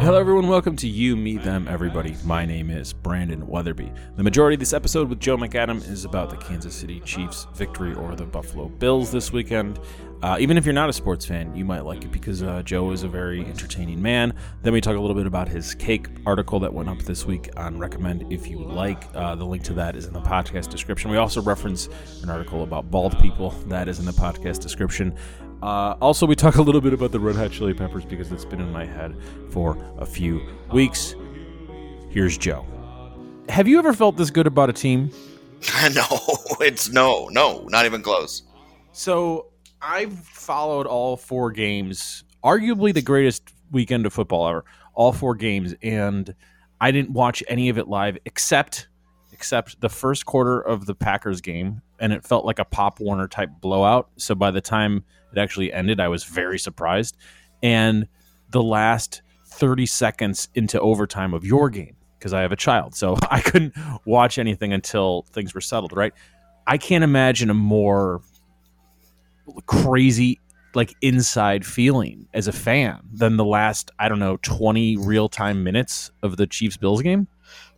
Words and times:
Hello, 0.00 0.18
everyone. 0.18 0.48
Welcome 0.48 0.74
to 0.74 0.88
You, 0.88 1.14
Me, 1.16 1.36
Them, 1.36 1.68
Everybody. 1.68 2.16
My 2.24 2.44
name 2.44 2.70
is 2.70 2.92
Brandon 2.92 3.46
Weatherby. 3.46 3.92
The 4.16 4.22
majority 4.24 4.54
of 4.54 4.58
this 4.60 4.72
episode 4.72 5.08
with 5.08 5.20
Joe 5.20 5.36
McAdam 5.36 5.76
is 5.88 6.04
about 6.04 6.28
the 6.28 6.36
Kansas 6.38 6.74
City 6.74 6.98
Chiefs' 7.04 7.46
victory 7.54 7.94
over 7.94 8.16
the 8.16 8.24
Buffalo 8.24 8.66
Bills 8.66 9.12
this 9.12 9.32
weekend. 9.32 9.78
Uh, 10.24 10.38
even 10.40 10.56
if 10.56 10.64
you're 10.64 10.74
not 10.74 10.88
a 10.88 10.92
sports 10.92 11.24
fan, 11.24 11.54
you 11.54 11.64
might 11.64 11.84
like 11.84 12.02
it 12.02 12.10
because 12.10 12.42
uh, 12.42 12.62
Joe 12.64 12.90
is 12.90 13.04
a 13.04 13.08
very 13.08 13.44
entertaining 13.44 14.02
man. 14.02 14.34
Then 14.62 14.72
we 14.72 14.80
talk 14.80 14.96
a 14.96 15.00
little 15.00 15.16
bit 15.16 15.26
about 15.28 15.48
his 15.48 15.72
cake 15.76 16.08
article 16.26 16.58
that 16.58 16.74
went 16.74 16.88
up 16.88 16.98
this 16.98 17.24
week 17.24 17.48
on 17.56 17.78
Recommend 17.78 18.32
If 18.32 18.48
You 18.48 18.58
Like. 18.58 19.04
Uh, 19.14 19.36
the 19.36 19.46
link 19.46 19.62
to 19.64 19.72
that 19.74 19.94
is 19.94 20.06
in 20.06 20.14
the 20.14 20.20
podcast 20.20 20.68
description. 20.68 21.12
We 21.12 21.18
also 21.18 21.40
reference 21.40 21.88
an 22.24 22.28
article 22.28 22.64
about 22.64 22.90
bald 22.90 23.16
people 23.20 23.50
that 23.66 23.88
is 23.88 24.00
in 24.00 24.04
the 24.04 24.10
podcast 24.10 24.58
description. 24.58 25.14
Uh, 25.62 25.96
also, 26.00 26.26
we 26.26 26.34
talk 26.34 26.56
a 26.56 26.62
little 26.62 26.80
bit 26.80 26.92
about 26.92 27.12
the 27.12 27.20
Red 27.20 27.36
Hot 27.36 27.52
Chili 27.52 27.72
Peppers 27.72 28.04
because 28.04 28.32
it's 28.32 28.44
been 28.44 28.60
in 28.60 28.72
my 28.72 28.84
head 28.84 29.16
for 29.50 29.78
a 29.98 30.04
few 30.04 30.42
weeks. 30.72 31.14
Here's 32.10 32.36
Joe. 32.36 32.66
Have 33.48 33.68
you 33.68 33.78
ever 33.78 33.92
felt 33.92 34.16
this 34.16 34.30
good 34.30 34.48
about 34.48 34.70
a 34.70 34.72
team? 34.72 35.10
no, 35.94 36.04
it's 36.60 36.90
no, 36.90 37.28
no, 37.28 37.64
not 37.70 37.86
even 37.86 38.02
close. 38.02 38.42
So 38.90 39.46
I've 39.80 40.18
followed 40.18 40.86
all 40.86 41.16
four 41.16 41.52
games, 41.52 42.24
arguably 42.42 42.92
the 42.92 43.02
greatest 43.02 43.52
weekend 43.70 44.04
of 44.04 44.12
football 44.12 44.48
ever. 44.48 44.64
All 44.94 45.12
four 45.12 45.36
games, 45.36 45.74
and 45.80 46.34
I 46.80 46.90
didn't 46.90 47.12
watch 47.12 47.42
any 47.46 47.68
of 47.68 47.78
it 47.78 47.86
live 47.86 48.18
except 48.24 48.88
except 49.42 49.80
the 49.80 49.88
first 49.88 50.24
quarter 50.24 50.60
of 50.60 50.86
the 50.86 50.94
Packers 50.94 51.40
game, 51.40 51.82
and 51.98 52.12
it 52.12 52.22
felt 52.22 52.44
like 52.44 52.60
a 52.60 52.64
Pop 52.64 53.00
Warner 53.00 53.26
type 53.26 53.50
blowout. 53.60 54.08
So 54.18 54.36
by 54.36 54.52
the 54.52 54.60
time 54.60 55.02
it 55.32 55.38
actually 55.40 55.72
ended, 55.72 55.98
I 55.98 56.06
was 56.06 56.22
very 56.22 56.60
surprised. 56.60 57.16
And 57.60 58.06
the 58.50 58.62
last 58.62 59.22
30 59.46 59.84
seconds 59.86 60.48
into 60.54 60.78
overtime 60.80 61.34
of 61.34 61.44
your 61.44 61.70
game, 61.70 61.96
because 62.16 62.32
I 62.32 62.42
have 62.42 62.52
a 62.52 62.56
child, 62.56 62.94
so 62.94 63.16
I 63.32 63.40
couldn't 63.40 63.74
watch 64.04 64.38
anything 64.38 64.72
until 64.72 65.22
things 65.32 65.54
were 65.54 65.60
settled, 65.60 65.92
right? 65.92 66.12
I 66.68 66.78
can't 66.78 67.02
imagine 67.02 67.50
a 67.50 67.54
more 67.54 68.22
crazy 69.66 70.38
like 70.74 70.94
inside 71.02 71.66
feeling 71.66 72.28
as 72.32 72.46
a 72.46 72.52
fan 72.52 73.00
than 73.12 73.36
the 73.38 73.44
last 73.44 73.90
I 73.98 74.08
don't 74.08 74.20
know 74.20 74.38
20 74.42 74.98
real-time 74.98 75.64
minutes 75.64 76.12
of 76.22 76.36
the 76.36 76.46
Chiefs 76.46 76.76
Bills 76.76 77.02
game. 77.02 77.26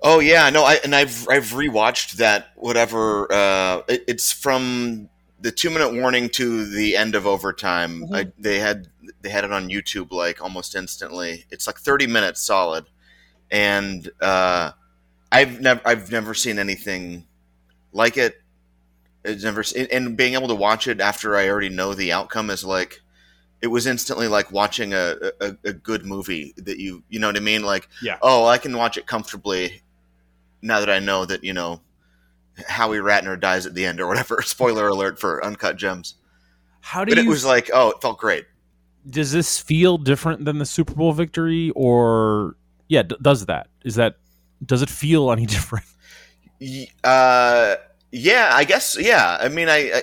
Oh 0.03 0.20
yeah, 0.20 0.50
no, 0.50 0.64
I 0.64 0.75
and 0.84 0.94
I've 0.94 1.27
I've 1.28 1.53
rewatched 1.53 2.12
that 2.14 2.48
whatever. 2.56 3.33
Uh, 3.33 3.83
it, 3.89 4.05
it's 4.06 4.33
from 4.33 5.08
the 5.41 5.50
two 5.50 5.70
minute 5.70 5.94
warning 5.94 6.28
to 6.31 6.66
the 6.66 6.97
end 6.97 7.14
of 7.14 7.27
overtime. 7.27 8.03
Mm-hmm. 8.03 8.14
I, 8.14 8.33
they 8.39 8.58
had 8.58 8.89
they 9.22 9.31
had 9.31 9.44
it 9.44 9.53
on 9.53 9.69
YouTube 9.69 10.12
like 10.12 10.42
almost 10.42 10.75
instantly. 10.75 11.47
It's 11.50 11.66
like 11.66 11.78
thirty 11.78 12.06
minutes 12.06 12.42
solid, 12.42 12.86
and 13.50 14.08
uh, 14.20 14.72
I've 15.33 15.61
never 15.61 15.81
I've 15.84 16.11
never 16.11 16.34
seen 16.34 16.59
anything 16.59 17.27
like 17.92 18.16
it. 18.16 18.36
It's 19.25 19.42
never 19.42 19.64
and 19.91 20.16
being 20.16 20.34
able 20.34 20.48
to 20.48 20.55
watch 20.55 20.86
it 20.86 21.00
after 21.00 21.36
I 21.36 21.48
already 21.48 21.70
know 21.70 21.94
the 21.94 22.12
outcome 22.12 22.50
is 22.50 22.64
like 22.64 23.00
it 23.64 23.68
was 23.68 23.86
instantly 23.86 24.28
like 24.28 24.52
watching 24.52 24.92
a, 24.92 25.14
a, 25.40 25.56
a 25.64 25.72
good 25.72 26.04
movie 26.04 26.52
that 26.58 26.78
you 26.78 27.02
you 27.08 27.18
know 27.18 27.28
what 27.28 27.36
I 27.36 27.40
mean 27.40 27.62
like 27.62 27.88
Yeah. 28.02 28.18
oh 28.20 28.44
I 28.46 28.58
can 28.58 28.76
watch 28.76 28.98
it 28.98 29.06
comfortably 29.06 29.80
now 30.60 30.80
that 30.80 30.90
I 30.90 30.98
know 30.98 31.24
that 31.24 31.42
you 31.42 31.54
know 31.54 31.80
Howie 32.68 32.98
Ratner 32.98 33.40
dies 33.40 33.64
at 33.64 33.74
the 33.74 33.86
end 33.86 34.00
or 34.00 34.06
whatever 34.06 34.42
spoiler 34.44 34.86
alert 34.88 35.18
for 35.18 35.42
Uncut 35.42 35.76
Gems 35.78 36.16
How 36.80 37.04
do 37.06 37.10
but 37.14 37.18
you 37.22 37.26
it 37.26 37.30
was 37.30 37.44
like 37.44 37.70
oh 37.72 37.92
it 37.92 38.02
felt 38.02 38.18
great 38.18 38.44
does 39.08 39.32
this 39.32 39.58
feel 39.58 39.96
different 39.98 40.44
than 40.44 40.58
the 40.58 40.66
Super 40.66 40.94
Bowl 40.94 41.12
victory 41.14 41.70
or 41.74 42.56
yeah, 42.88 43.02
d- 43.02 43.16
does 43.22 43.46
that? 43.46 43.68
Is 43.84 43.94
that 43.94 44.16
does 44.64 44.82
it 44.82 44.90
feel 44.90 45.32
any 45.32 45.46
different? 45.56 45.86
Uh 47.02 47.76
yeah 48.12 48.50
I 48.53 48.64
guess 48.64 48.97
yeah 49.00 49.38
I 49.41 49.48
mean 49.48 49.69
I 49.69 50.03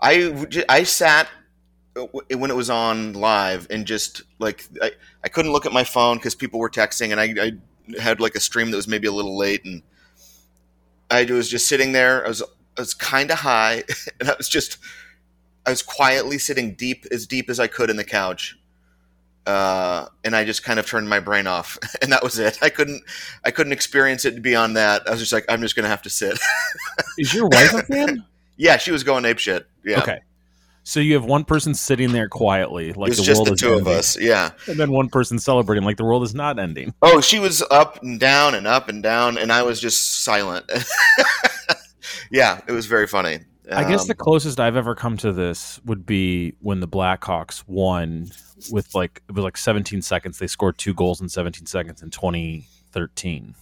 I, 0.00 0.46
I 0.68 0.82
sat 0.84 1.28
when 2.06 2.50
it 2.50 2.56
was 2.56 2.70
on 2.70 3.14
live 3.14 3.66
and 3.70 3.86
just 3.86 4.22
like 4.38 4.64
I, 4.82 4.92
I 5.24 5.28
couldn't 5.28 5.52
look 5.52 5.66
at 5.66 5.72
my 5.72 5.84
phone 5.84 6.16
because 6.16 6.34
people 6.34 6.60
were 6.60 6.70
texting 6.70 7.12
and 7.12 7.20
I, 7.20 7.34
I 7.46 8.00
had 8.00 8.20
like 8.20 8.34
a 8.34 8.40
stream 8.40 8.70
that 8.70 8.76
was 8.76 8.88
maybe 8.88 9.06
a 9.06 9.12
little 9.12 9.36
late 9.36 9.64
and 9.64 9.82
I 11.10 11.24
was 11.24 11.48
just 11.48 11.66
sitting 11.66 11.92
there. 11.92 12.24
I 12.24 12.28
was 12.28 12.42
I 12.42 12.80
was 12.80 12.94
kind 12.94 13.30
of 13.30 13.38
high 13.38 13.84
and 14.20 14.30
I 14.30 14.34
was 14.36 14.48
just 14.48 14.78
I 15.66 15.70
was 15.70 15.82
quietly 15.82 16.38
sitting 16.38 16.74
deep 16.74 17.06
as 17.10 17.26
deep 17.26 17.50
as 17.50 17.60
I 17.60 17.66
could 17.66 17.90
in 17.90 17.96
the 17.96 18.04
couch 18.04 18.58
uh, 19.48 20.06
and 20.24 20.36
I 20.36 20.44
just 20.44 20.62
kind 20.62 20.78
of 20.78 20.86
turned 20.86 21.08
my 21.08 21.20
brain 21.20 21.46
off 21.46 21.78
and 22.02 22.12
that 22.12 22.22
was 22.22 22.38
it. 22.38 22.58
I 22.62 22.68
couldn't 22.68 23.02
I 23.44 23.50
couldn't 23.50 23.72
experience 23.72 24.24
it 24.24 24.42
beyond 24.42 24.76
that. 24.76 25.08
I 25.08 25.10
was 25.10 25.20
just 25.20 25.32
like 25.32 25.46
I'm 25.48 25.62
just 25.62 25.74
gonna 25.74 25.88
have 25.88 26.02
to 26.02 26.10
sit. 26.10 26.38
Is 27.16 27.32
your 27.32 27.48
wife 27.48 27.74
a 27.74 27.82
fan? 27.82 28.24
yeah 28.56 28.76
she 28.76 28.90
was 28.90 29.04
going 29.04 29.24
ape 29.24 29.38
shit. 29.38 29.66
Yeah. 29.84 30.00
Okay. 30.02 30.18
So 30.88 31.00
you 31.00 31.12
have 31.16 31.26
one 31.26 31.44
person 31.44 31.74
sitting 31.74 32.12
there 32.12 32.30
quietly, 32.30 32.94
like 32.94 33.14
the 33.14 33.22
just 33.22 33.40
world 33.40 33.48
the 33.48 33.52
is 33.52 33.60
two 33.60 33.74
of 33.74 33.86
us 33.86 34.18
yeah 34.18 34.52
and 34.66 34.80
then 34.80 34.90
one 34.90 35.10
person 35.10 35.38
celebrating 35.38 35.84
like 35.84 35.98
the 35.98 36.04
world 36.04 36.22
is 36.22 36.34
not 36.34 36.58
ending. 36.58 36.94
Oh, 37.02 37.20
she 37.20 37.38
was 37.38 37.62
up 37.70 38.02
and 38.02 38.18
down 38.18 38.54
and 38.54 38.66
up 38.66 38.88
and 38.88 39.02
down, 39.02 39.36
and 39.36 39.52
I 39.52 39.64
was 39.64 39.82
just 39.82 40.24
silent. 40.24 40.64
yeah, 42.30 42.62
it 42.66 42.72
was 42.72 42.86
very 42.86 43.06
funny. 43.06 43.40
I 43.70 43.84
guess 43.86 44.06
the 44.06 44.14
Um, 44.14 44.16
closest 44.18 44.58
I've 44.58 44.76
ever 44.76 44.94
come 44.94 45.18
to 45.18 45.30
this 45.30 45.78
would 45.84 46.06
be 46.06 46.54
when 46.60 46.80
the 46.80 46.88
Blackhawks 46.88 47.64
won 47.66 48.30
with 48.70 48.94
like 48.94 49.20
it 49.28 49.34
was 49.34 49.44
like 49.44 49.58
17 49.58 50.00
seconds. 50.00 50.38
They 50.38 50.46
scored 50.46 50.78
two 50.78 50.94
goals 50.94 51.20
in 51.20 51.28
17 51.28 51.66
seconds 51.66 52.00
in 52.00 52.08
2013. 52.08 53.54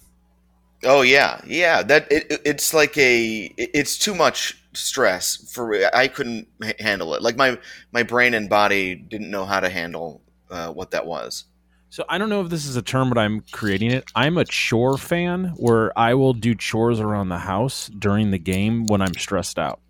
Oh 0.85 1.03
yeah, 1.03 1.41
yeah. 1.47 1.83
That 1.83 2.11
it, 2.11 2.27
it- 2.31 2.43
it's 2.45 2.75
like 2.75 2.97
a 2.99 3.53
it's 3.57 3.99
too 3.99 4.15
much 4.15 4.63
stress 4.75 5.51
for 5.53 5.75
I 5.95 6.09
couldn't 6.09 6.49
handle 6.79 7.15
it. 7.15 7.23
Like 7.23 7.37
my 7.37 7.59
my 7.93 8.03
brain 8.03 8.35
and 8.35 8.49
body 8.49 8.95
didn't 8.95 9.31
know 9.31 9.45
how 9.47 9.61
to 9.61 9.69
handle 9.69 10.23
uh, 10.51 10.73
what 10.73 10.91
that 10.93 11.07
was. 11.07 11.45
So 11.89 12.05
I 12.09 12.19
don't 12.19 12.29
know 12.29 12.43
if 12.43 12.51
this 12.51 12.67
is 12.67 12.77
a 12.77 12.83
term, 12.83 13.09
but 13.09 13.17
I'm 13.17 13.43
creating 13.53 13.91
it. 13.91 14.05
I'm 14.15 14.37
a 14.37 14.45
chore 14.45 14.99
fan 14.99 15.55
where 15.57 15.97
I 15.99 16.15
will 16.15 16.35
do 16.35 16.55
chores 16.55 17.01
around 17.01 17.29
the 17.31 17.39
house 17.39 17.87
during 17.99 18.33
the 18.33 18.39
game 18.39 18.87
when 18.87 19.01
I'm 19.01 19.15
stressed 19.15 19.59
out. 19.59 19.81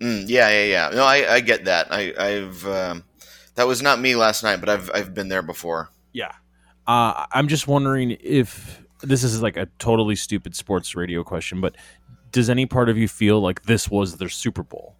Mm, 0.00 0.24
yeah, 0.28 0.48
yeah, 0.48 0.64
yeah. 0.64 0.90
No, 0.94 1.04
I, 1.04 1.34
I 1.34 1.40
get 1.40 1.66
that. 1.66 1.88
I, 1.90 2.12
I've 2.18 2.66
um, 2.66 3.04
that 3.56 3.66
was 3.66 3.82
not 3.82 4.00
me 4.00 4.16
last 4.16 4.42
night, 4.42 4.60
but 4.60 4.68
I've 4.68 4.90
I've 4.94 5.14
been 5.14 5.28
there 5.28 5.42
before. 5.42 5.90
Yeah. 6.12 6.32
Uh, 6.86 7.26
I'm 7.32 7.48
just 7.48 7.68
wondering 7.68 8.16
if 8.20 8.81
this 9.02 9.22
is 9.24 9.42
like 9.42 9.56
a 9.56 9.66
totally 9.78 10.16
stupid 10.16 10.54
sports 10.56 10.94
radio 10.94 11.22
question, 11.24 11.60
but 11.60 11.76
does 12.30 12.48
any 12.48 12.66
part 12.66 12.88
of 12.88 12.96
you 12.96 13.08
feel 13.08 13.40
like 13.40 13.62
this 13.64 13.90
was 13.90 14.16
their 14.16 14.28
Super 14.28 14.62
Bowl? 14.62 14.94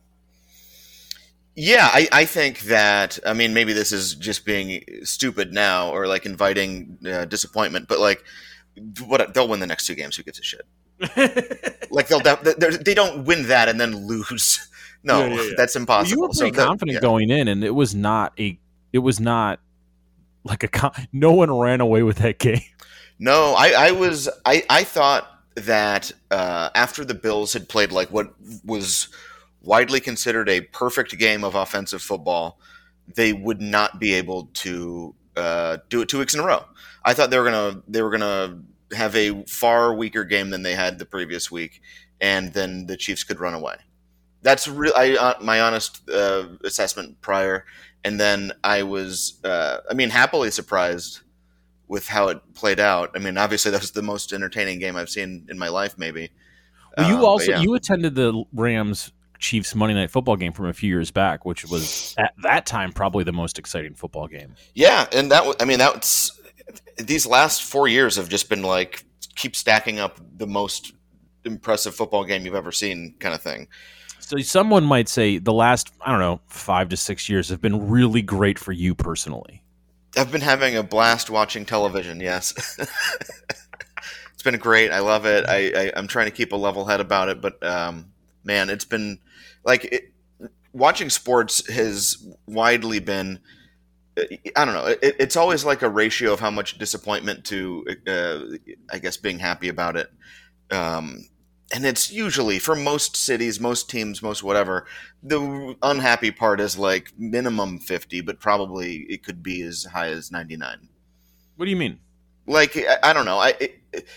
Yeah, 1.54 1.88
I, 1.92 2.08
I 2.12 2.24
think 2.24 2.60
that. 2.60 3.18
I 3.26 3.34
mean, 3.34 3.52
maybe 3.52 3.72
this 3.72 3.92
is 3.92 4.14
just 4.14 4.44
being 4.46 4.82
stupid 5.04 5.52
now 5.52 5.90
or 5.90 6.06
like 6.06 6.24
inviting 6.24 6.98
uh, 7.06 7.26
disappointment, 7.26 7.88
but 7.88 7.98
like, 8.00 8.24
what 9.06 9.34
they'll 9.34 9.48
win 9.48 9.60
the 9.60 9.66
next 9.66 9.86
two 9.86 9.94
games. 9.94 10.16
Who 10.16 10.22
gives 10.22 10.38
a 10.38 10.42
shit? 10.42 10.66
Like 11.90 12.08
they'll 12.08 12.20
they're- 12.20 12.78
don't 12.94 13.24
win 13.26 13.48
that 13.48 13.68
and 13.68 13.78
then 13.80 14.06
lose. 14.06 14.68
No, 15.04 15.18
Yeah, 15.26 15.34
yeah, 15.34 15.42
yeah. 15.42 15.50
that's 15.56 15.74
impossible. 15.74 16.16
you 16.16 16.20
were 16.28 16.32
So 16.32 16.42
pretty 16.44 16.56
that- 16.58 16.66
confident 16.68 17.02
going 17.02 17.28
in, 17.28 17.48
and 17.48 17.64
it 17.64 17.72
was 17.74 17.92
not 17.92 18.32
a. 18.38 18.56
It 18.92 19.00
was 19.00 19.18
not 19.18 19.58
like 20.44 20.62
a. 20.62 20.68
Con- 20.68 20.92
no 21.12 21.32
one 21.32 21.50
ran 21.52 21.80
away 21.80 22.04
with 22.04 22.18
that 22.18 22.38
game. 22.38 22.60
No, 23.22 23.54
I, 23.54 23.68
I 23.68 23.90
was 23.92 24.28
I, 24.44 24.64
I 24.68 24.82
thought 24.82 25.44
that 25.54 26.10
uh, 26.32 26.70
after 26.74 27.04
the 27.04 27.14
Bills 27.14 27.52
had 27.52 27.68
played 27.68 27.92
like 27.92 28.08
what 28.08 28.34
was 28.64 29.10
widely 29.62 30.00
considered 30.00 30.48
a 30.48 30.62
perfect 30.62 31.16
game 31.18 31.44
of 31.44 31.54
offensive 31.54 32.02
football, 32.02 32.58
they 33.14 33.32
would 33.32 33.60
not 33.60 34.00
be 34.00 34.12
able 34.14 34.46
to 34.54 35.14
uh, 35.36 35.76
do 35.88 36.02
it 36.02 36.08
two 36.08 36.18
weeks 36.18 36.34
in 36.34 36.40
a 36.40 36.44
row. 36.44 36.64
I 37.04 37.14
thought 37.14 37.30
they 37.30 37.38
were 37.38 37.44
gonna 37.44 37.80
they 37.86 38.02
were 38.02 38.10
gonna 38.10 38.58
have 38.92 39.14
a 39.14 39.44
far 39.44 39.94
weaker 39.94 40.24
game 40.24 40.50
than 40.50 40.64
they 40.64 40.74
had 40.74 40.98
the 40.98 41.06
previous 41.06 41.48
week, 41.48 41.80
and 42.20 42.52
then 42.52 42.86
the 42.86 42.96
Chiefs 42.96 43.22
could 43.22 43.38
run 43.38 43.54
away. 43.54 43.76
That's 44.42 44.66
real. 44.66 44.94
I 44.96 45.12
uh, 45.14 45.34
my 45.40 45.60
honest 45.60 46.10
uh, 46.10 46.48
assessment 46.64 47.20
prior, 47.20 47.66
and 48.02 48.18
then 48.18 48.50
I 48.64 48.82
was 48.82 49.38
uh, 49.44 49.76
I 49.88 49.94
mean 49.94 50.10
happily 50.10 50.50
surprised 50.50 51.20
with 51.88 52.08
how 52.08 52.28
it 52.28 52.40
played 52.54 52.80
out. 52.80 53.10
I 53.14 53.18
mean, 53.18 53.36
obviously 53.36 53.70
that 53.70 53.80
was 53.80 53.90
the 53.90 54.02
most 54.02 54.32
entertaining 54.32 54.78
game 54.78 54.96
I've 54.96 55.10
seen 55.10 55.46
in 55.50 55.58
my 55.58 55.68
life, 55.68 55.98
maybe. 55.98 56.30
Well, 56.96 57.08
you 57.08 57.14
um, 57.16 57.20
but 57.20 57.26
also 57.26 57.50
yeah. 57.52 57.60
you 57.60 57.74
attended 57.74 58.14
the 58.14 58.44
Rams 58.52 59.12
Chiefs 59.38 59.74
Monday 59.74 59.94
Night 59.94 60.10
Football 60.10 60.36
game 60.36 60.52
from 60.52 60.66
a 60.66 60.72
few 60.72 60.88
years 60.88 61.10
back, 61.10 61.44
which 61.44 61.64
was 61.66 62.14
at 62.16 62.32
that 62.42 62.64
time 62.64 62.92
probably 62.92 63.24
the 63.24 63.32
most 63.32 63.58
exciting 63.58 63.94
football 63.94 64.28
game. 64.28 64.54
yeah, 64.74 65.06
and 65.12 65.30
that 65.30 65.56
I 65.60 65.64
mean 65.64 65.78
that's 65.78 66.30
these 66.96 67.26
last 67.26 67.64
four 67.64 67.88
years 67.88 68.16
have 68.16 68.28
just 68.28 68.48
been 68.48 68.62
like 68.62 69.04
keep 69.34 69.56
stacking 69.56 69.98
up 69.98 70.20
the 70.36 70.46
most 70.46 70.92
impressive 71.44 71.94
football 71.94 72.24
game 72.24 72.44
you've 72.44 72.54
ever 72.54 72.72
seen, 72.72 73.14
kind 73.18 73.34
of 73.34 73.42
thing. 73.42 73.68
So 74.20 74.38
someone 74.38 74.84
might 74.84 75.08
say 75.08 75.38
the 75.38 75.52
last 75.52 75.92
I 76.00 76.10
don't 76.10 76.20
know 76.20 76.40
five 76.46 76.88
to 76.90 76.96
six 76.96 77.28
years 77.28 77.48
have 77.48 77.60
been 77.60 77.90
really 77.90 78.22
great 78.22 78.58
for 78.58 78.72
you 78.72 78.94
personally. 78.94 79.62
I've 80.16 80.30
been 80.30 80.42
having 80.42 80.76
a 80.76 80.82
blast 80.82 81.30
watching 81.30 81.64
television. 81.64 82.20
Yes, 82.20 82.76
it's 84.34 84.42
been 84.42 84.58
great. 84.58 84.90
I 84.90 85.00
love 85.00 85.24
it. 85.26 85.46
I, 85.48 85.72
I 85.74 85.98
am 85.98 86.06
trying 86.06 86.26
to 86.26 86.32
keep 86.32 86.52
a 86.52 86.56
level 86.56 86.84
head 86.84 87.00
about 87.00 87.28
it, 87.28 87.40
but 87.40 87.62
um, 87.64 88.12
man, 88.44 88.68
it's 88.70 88.84
been 88.84 89.18
like 89.64 89.84
it, 89.86 90.12
watching 90.72 91.10
sports 91.10 91.66
has 91.72 92.26
widely 92.46 92.98
been. 92.98 93.40
I 94.54 94.66
don't 94.66 94.74
know. 94.74 94.86
It, 94.86 95.16
it's 95.18 95.36
always 95.36 95.64
like 95.64 95.80
a 95.80 95.88
ratio 95.88 96.34
of 96.34 96.40
how 96.40 96.50
much 96.50 96.76
disappointment 96.76 97.46
to, 97.46 97.86
uh, 98.06 98.40
I 98.92 98.98
guess, 98.98 99.16
being 99.16 99.38
happy 99.38 99.68
about 99.68 99.96
it. 99.96 100.10
Um, 100.70 101.24
and 101.72 101.86
it's 101.86 102.12
usually 102.12 102.58
for 102.58 102.76
most 102.76 103.16
cities, 103.16 103.58
most 103.58 103.88
teams, 103.88 104.22
most 104.22 104.42
whatever. 104.42 104.86
The 105.22 105.76
unhappy 105.82 106.30
part 106.30 106.60
is 106.60 106.78
like 106.78 107.12
minimum 107.18 107.78
fifty, 107.78 108.20
but 108.20 108.40
probably 108.40 109.06
it 109.08 109.22
could 109.22 109.42
be 109.42 109.62
as 109.62 109.84
high 109.84 110.08
as 110.08 110.30
ninety 110.30 110.56
nine. 110.56 110.88
What 111.56 111.66
do 111.66 111.70
you 111.70 111.76
mean? 111.76 111.98
Like 112.46 112.76
I, 112.76 112.98
I 113.02 113.12
don't 113.12 113.24
know. 113.24 113.38
I 113.38 113.54
it, 113.60 114.08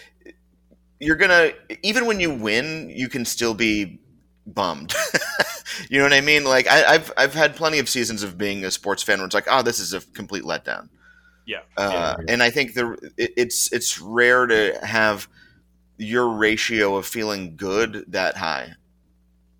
you're 0.99 1.15
gonna 1.15 1.51
even 1.83 2.05
when 2.05 2.19
you 2.19 2.31
win, 2.31 2.89
you 2.89 3.09
can 3.09 3.25
still 3.25 3.53
be 3.53 3.99
bummed. 4.45 4.93
you 5.89 5.97
know 5.97 6.05
what 6.05 6.13
I 6.13 6.21
mean? 6.21 6.43
Like 6.43 6.67
I, 6.67 6.93
have 6.93 7.11
I've 7.17 7.33
had 7.33 7.55
plenty 7.55 7.79
of 7.79 7.89
seasons 7.89 8.23
of 8.23 8.37
being 8.37 8.65
a 8.65 8.71
sports 8.71 9.03
fan 9.03 9.19
where 9.19 9.25
it's 9.25 9.35
like, 9.35 9.47
oh, 9.49 9.61
this 9.61 9.79
is 9.79 9.93
a 9.93 10.01
complete 10.01 10.43
letdown. 10.43 10.89
Yeah. 11.45 11.59
Uh, 11.77 11.89
yeah, 11.91 12.15
yeah. 12.19 12.33
And 12.33 12.43
I 12.43 12.49
think 12.49 12.73
the 12.73 12.93
it, 13.17 13.33
it's 13.37 13.71
it's 13.71 14.01
rare 14.01 14.47
to 14.47 14.79
have 14.83 15.27
your 15.97 16.29
ratio 16.29 16.95
of 16.95 17.05
feeling 17.05 17.55
good 17.55 18.05
that 18.09 18.37
high. 18.37 18.73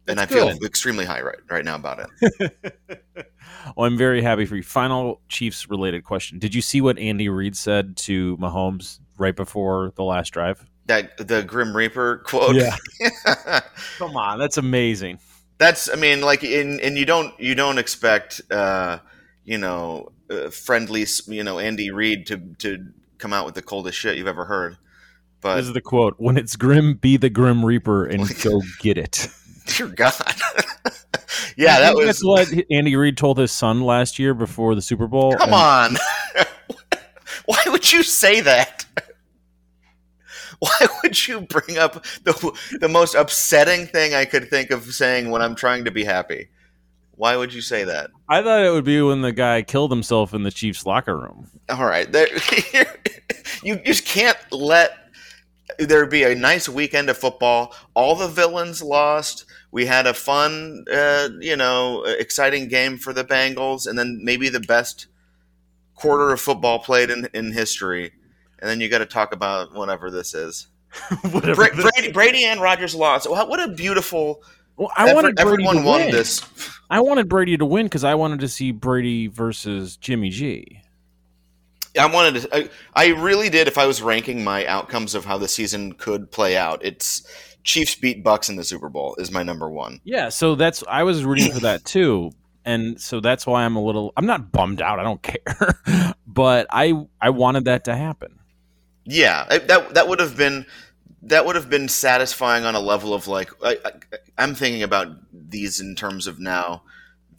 And 0.08 0.20
I 0.20 0.26
good. 0.26 0.58
feel 0.58 0.66
extremely 0.66 1.06
high 1.06 1.22
right 1.22 1.40
right 1.50 1.66
now 1.66 1.76
about 1.76 2.08
it. 2.22 2.78
well, 3.76 3.88
I'm 3.88 3.98
very 3.98 4.22
happy 4.22 4.46
for 4.46 4.56
you. 4.56 4.64
Final 4.64 5.20
Chiefs 5.30 5.68
related 5.68 6.04
question: 6.04 6.38
Did 6.38 6.54
you 6.54 6.62
see 6.62 6.80
what 6.80 7.00
Andy 7.00 7.28
Reid 7.28 7.58
said 7.58 7.98
to 7.98 8.38
Mahomes 8.38 9.00
right 9.18 9.36
before 9.36 9.94
the 9.96 10.04
last 10.04 10.30
drive? 10.30 10.64
That 10.86 11.18
the 11.18 11.42
Grim 11.42 11.76
Reaper 11.76 12.18
quote. 12.18 12.56
Yeah. 12.56 12.76
Come 13.98 14.16
on, 14.16 14.38
that's 14.38 14.58
amazing. 14.58 15.18
That's 15.58 15.90
I 15.92 15.96
mean, 15.96 16.22
like, 16.22 16.44
in 16.44 16.80
and 16.82 16.98
you 16.98 17.06
don't 17.06 17.38
you 17.40 17.56
don't 17.56 17.80
expect 17.80 18.42
uh, 18.52 19.00
you 19.44 19.58
know 19.58 20.12
uh, 20.30 20.52
friendly 20.52 21.08
you 21.26 21.44
know 21.44 21.58
Andy 21.58 21.90
Reid 21.90 22.28
to 22.28 22.38
to 22.60 22.86
come 23.18 23.34
out 23.34 23.46
with 23.46 23.56
the 23.56 23.62
coldest 23.62 23.98
shit 23.98 24.18
you've 24.18 24.28
ever 24.28 24.46
heard. 24.46 24.78
But 25.46 25.58
this 25.58 25.68
is 25.68 25.74
the 25.74 25.82
quote: 25.82 26.16
"When 26.18 26.38
it's 26.38 26.56
grim, 26.56 26.96
be 26.96 27.18
the 27.18 27.30
grim 27.30 27.64
reaper 27.64 28.04
and 28.04 28.28
go 28.44 28.64
get 28.80 28.98
it." 28.98 29.28
Dear 29.68 29.90
God. 29.90 30.16
yeah, 31.56 31.82
that 31.82 31.94
was 31.94 32.08
that's 32.08 32.26
what 32.26 32.52
Andy 32.72 32.96
Reid 32.96 33.16
told 33.16 33.38
his 33.38 33.52
son 33.52 33.82
last 33.82 34.18
year 34.18 34.34
before 34.34 34.74
the 34.74 34.82
Super 34.82 35.06
Bowl. 35.06 35.36
Come 35.36 35.54
and... 35.54 36.00
on, 36.36 36.48
why 37.46 37.60
would 37.68 37.94
you 37.94 38.02
say 38.02 38.42
that? 38.42 38.88
Why 40.58 40.88
would 41.04 41.28
you 41.28 41.42
bring 41.42 41.78
up 41.78 42.04
the 42.24 42.58
the 42.80 42.90
most 42.90 43.14
upsetting 43.14 43.86
thing 43.86 44.16
I 44.16 44.26
could 44.26 44.50
think 44.50 44.72
of 44.72 44.96
saying 44.96 45.30
when 45.30 45.44
I'm 45.44 45.54
trying 45.54 45.86
to 45.86 45.92
be 45.92 46.06
happy? 46.06 46.50
Why 47.12 47.38
would 47.38 47.54
you 47.54 47.62
say 47.62 47.84
that? 47.84 48.10
I 48.28 48.42
thought 48.42 48.66
it 48.66 48.72
would 48.72 48.84
be 48.84 49.00
when 49.00 49.22
the 49.22 49.32
guy 49.32 49.62
killed 49.62 49.92
himself 49.92 50.34
in 50.34 50.42
the 50.42 50.50
Chiefs 50.50 50.88
locker 50.88 51.16
room. 51.16 51.52
All 51.70 51.86
right, 51.86 52.12
there, 52.12 52.28
you 53.64 53.76
just 53.76 54.06
can't 54.06 54.38
let 54.52 55.05
there'd 55.80 56.10
be 56.10 56.24
a 56.24 56.36
nice 56.36 56.68
weekend 56.70 57.10
of 57.10 57.18
football. 57.18 57.76
All 57.94 58.16
the 58.16 58.28
villains 58.28 58.82
lost. 58.82 59.46
We 59.72 59.86
had 59.86 60.08
a 60.08 60.14
fun, 60.14 60.86
uh, 60.92 61.30
you 61.40 61.56
know, 61.56 62.04
exciting 62.04 62.68
game 62.68 62.98
for 62.98 63.14
the 63.14 63.24
Bengals, 63.24 63.88
and 63.88 63.98
then 63.98 64.22
maybe 64.24 64.50
the 64.50 64.60
best 64.60 65.08
quarter 65.96 66.32
of 66.32 66.42
football 66.42 66.80
played 66.80 67.10
in, 67.10 67.28
in 67.34 67.52
history. 67.52 68.14
And 68.60 68.70
then 68.70 68.80
you 68.82 68.90
got 68.90 69.00
to 69.00 69.06
talk 69.06 69.34
about 69.34 69.74
whatever 69.74 70.10
this 70.10 70.34
is. 70.34 70.68
whatever 71.32 71.68
Bra- 71.70 71.90
Brady, 71.92 72.12
Brady 72.12 72.46
and 72.46 72.62
Rodgers 72.62 72.96
lost. 72.96 73.30
What 73.30 73.60
a 73.60 73.74
beautiful. 73.74 74.44
Well, 74.78 74.92
I 74.96 75.14
wanted 75.14 75.36
Brady 75.36 75.52
everyone 75.52 75.76
to 75.78 75.82
won 75.84 76.02
win. 76.02 76.12
this. 76.12 76.42
I 76.90 77.02
wanted 77.02 77.28
Brady 77.28 77.58
to 77.58 77.66
win 77.66 77.86
because 77.86 78.04
I 78.04 78.16
wanted 78.16 78.40
to 78.42 78.48
see 78.48 78.72
Brady 78.72 79.28
versus 79.28 79.98
Jimmy 79.98 80.30
G. 80.30 80.82
I 81.98 82.06
wanted 82.08 82.42
to. 82.42 82.56
I, 82.56 82.70
I, 82.94 83.08
really 83.10 83.50
did. 83.50 83.68
If 83.68 83.78
I 83.78 83.86
was 83.86 84.02
ranking 84.02 84.44
my 84.44 84.66
outcomes 84.66 85.16
of 85.16 85.26
how 85.26 85.38
the 85.38 85.48
season 85.48 85.94
could 85.94 86.32
play 86.32 86.58
out, 86.58 86.84
it's 86.84 87.26
Chiefs 87.64 87.96
beat 87.96 88.24
Bucs 88.24 88.50
in 88.50 88.56
the 88.56 88.64
Super 88.64 88.90
Bowl 88.90 89.16
is 89.18 89.32
my 89.32 89.44
number 89.44 89.70
one. 89.70 90.02
Yeah, 90.04 90.30
so 90.30 90.56
that's 90.56 90.84
I 90.88 91.04
was 91.04 91.24
rooting 91.24 91.52
for 91.52 91.60
that 91.62 91.86
too, 91.86 92.32
and 92.64 93.00
so 93.00 93.20
that's 93.20 93.48
why 93.48 93.66
I'm 93.66 93.76
a 93.76 93.84
little. 93.84 94.14
I'm 94.18 94.26
not 94.26 94.52
bummed 94.52 94.82
out. 94.82 95.00
I 95.00 95.04
don't 95.04 95.22
care, 95.22 95.82
but 96.28 96.68
I 96.70 96.94
I 97.22 97.32
wanted 97.32 97.66
that 97.66 97.86
to 97.86 97.96
happen. 97.96 98.40
Yeah, 99.06 99.46
that 99.50 99.94
that 99.94 100.08
would 100.08 100.20
have 100.20 100.38
been 100.38 100.66
that 101.24 101.46
would 101.46 101.56
have 101.56 101.70
been 101.70 101.90
satisfying 101.90 102.66
on 102.66 102.76
a 102.76 102.80
level 102.80 103.14
of 103.14 103.28
like 103.28 103.50
I, 103.64 103.78
I, 103.84 103.92
I'm 104.38 104.54
thinking 104.54 104.84
about 104.84 105.08
these 105.34 105.80
in 105.80 105.96
terms 105.96 106.28
of 106.28 106.40
now 106.40 106.84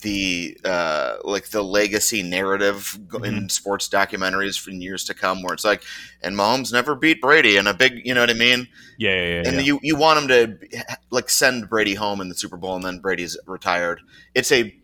the 0.00 0.58
uh, 0.64 1.16
like 1.24 1.48
the 1.48 1.62
legacy 1.62 2.22
narrative 2.22 2.98
mm-hmm. 3.06 3.24
in 3.24 3.48
sports 3.48 3.88
documentaries 3.88 4.58
for 4.58 4.70
years 4.70 5.04
to 5.04 5.14
come, 5.14 5.42
where 5.42 5.54
it's 5.54 5.64
like, 5.64 5.82
and 6.22 6.36
Mahomes 6.36 6.72
never 6.72 6.94
beat 6.94 7.20
Brady, 7.20 7.56
and 7.56 7.68
a 7.68 7.74
big, 7.74 8.02
you 8.04 8.14
know 8.14 8.20
what 8.20 8.30
I 8.30 8.34
mean? 8.34 8.68
Yeah, 8.98 9.14
yeah, 9.14 9.22
yeah 9.22 9.42
And 9.46 9.56
yeah. 9.56 9.60
you 9.60 9.80
you 9.82 9.96
want 9.96 10.20
him 10.20 10.28
to 10.28 10.84
like 11.10 11.30
send 11.30 11.68
Brady 11.68 11.94
home 11.94 12.20
in 12.20 12.28
the 12.28 12.34
Super 12.34 12.56
Bowl, 12.56 12.76
and 12.76 12.84
then 12.84 12.98
Brady's 12.98 13.38
retired. 13.46 14.00
It's 14.34 14.52
a 14.52 14.74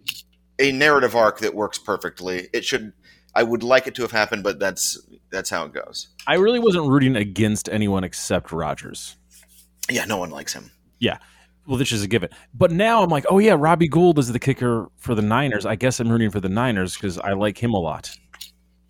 a 0.59 0.73
narrative 0.73 1.17
arc 1.17 1.41
that 1.41 1.55
works 1.55 1.79
perfectly. 1.79 2.49
It 2.53 2.65
should. 2.65 2.93
I 3.35 3.43
would 3.43 3.63
like 3.63 3.87
it 3.87 3.95
to 3.97 4.03
have 4.03 4.13
happened, 4.13 4.43
but 4.43 4.59
that's 4.59 5.01
that's 5.31 5.51
how 5.51 5.65
it 5.65 5.73
goes. 5.73 6.09
I 6.27 6.35
really 6.35 6.59
wasn't 6.59 6.89
rooting 6.89 7.17
against 7.17 7.69
anyone 7.69 8.05
except 8.05 8.53
Rodgers. 8.53 9.17
Yeah, 9.91 10.05
no 10.05 10.19
one 10.19 10.31
likes 10.31 10.53
him. 10.53 10.71
Yeah, 10.99 11.19
well, 11.67 11.79
this 11.79 11.93
is 11.93 12.03
a 12.03 12.09
given. 12.09 12.31
But 12.55 12.71
now 12.71 13.03
I'm 13.03 13.11
like, 13.11 13.25
oh 13.29 13.39
yeah, 13.39 13.57
Robbie 13.59 13.89
Gould 13.89 14.19
is 14.19 14.33
the 14.33 14.39
kicker 14.39 14.89
for 14.97 15.15
the 15.15 15.23
Niners. 15.23 15.65
I 15.67 15.77
guess 15.77 16.01
I'm 16.01 16.09
rooting 16.09 16.31
for 16.31 16.41
the 16.41 16.49
Niners 16.49 16.95
because 16.95 17.19
I 17.19 17.33
like 17.33 17.63
him 17.63 17.73
a 17.73 17.79
lot. 17.79 18.11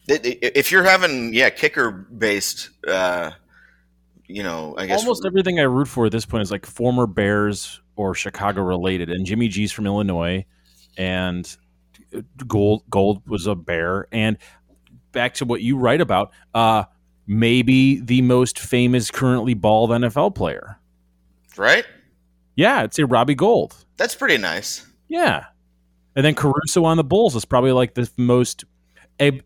If 0.08 0.72
you're 0.72 0.82
having 0.82 1.32
yeah 1.32 1.50
kicker 1.50 1.90
based, 1.90 2.70
uh, 2.88 3.32
you 4.26 4.42
know, 4.42 4.74
I 4.76 4.86
guess 4.86 5.00
almost 5.00 5.24
everything 5.24 5.60
I 5.60 5.64
root 5.64 5.88
for 5.88 6.06
at 6.06 6.12
this 6.12 6.26
point 6.26 6.42
is 6.42 6.50
like 6.50 6.66
former 6.66 7.06
Bears 7.06 7.80
or 7.96 8.14
Chicago 8.14 8.62
related. 8.62 9.10
And 9.10 9.26
Jimmy 9.26 9.48
G's 9.48 9.70
from 9.70 9.86
Illinois, 9.86 10.44
and 10.96 11.56
Gould 12.46 12.82
Gould 12.90 13.28
was 13.28 13.46
a 13.46 13.54
Bear. 13.54 14.08
And 14.10 14.38
back 15.12 15.34
to 15.34 15.44
what 15.44 15.60
you 15.60 15.76
write 15.76 16.00
about, 16.00 16.32
uh, 16.54 16.84
maybe 17.26 18.00
the 18.00 18.22
most 18.22 18.58
famous 18.58 19.10
currently 19.10 19.55
bald 19.55 19.91
NFL 19.91 20.34
player. 20.34 20.79
Right. 21.56 21.84
Yeah, 22.56 22.86
say 22.90 23.04
Robbie 23.04 23.34
Gould. 23.34 23.74
That's 23.96 24.14
pretty 24.14 24.38
nice. 24.38 24.86
Yeah, 25.08 25.46
and 26.14 26.24
then 26.24 26.34
Caruso 26.34 26.84
on 26.84 26.96
the 26.96 27.04
Bulls 27.04 27.34
is 27.36 27.44
probably 27.44 27.72
like 27.72 27.94
the 27.94 28.10
most, 28.16 28.64
a, 29.20 29.40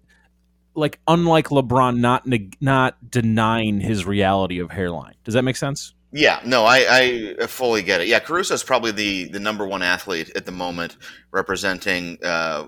like 0.75 1.01
unlike 1.07 1.49
LeBron, 1.49 1.99
not 1.99 2.27
neg- 2.27 2.57
not 2.61 3.11
denying 3.11 3.81
his 3.81 4.05
reality 4.05 4.59
of 4.59 4.71
hairline. 4.71 5.15
Does 5.25 5.35
that 5.35 5.43
make 5.43 5.57
sense? 5.57 5.95
Yeah, 6.13 6.41
no, 6.45 6.65
I, 6.65 7.35
I 7.41 7.47
fully 7.47 7.83
get 7.83 8.01
it. 8.01 8.07
Yeah, 8.09 8.21
Caruso 8.21 8.55
is 8.55 8.63
probably 8.63 8.93
the 8.93 9.29
the 9.29 9.41
number 9.41 9.67
one 9.67 9.83
athlete 9.83 10.31
at 10.35 10.47
the 10.47 10.53
moment 10.53 10.97
representing 11.31 12.19
uh, 12.25 12.67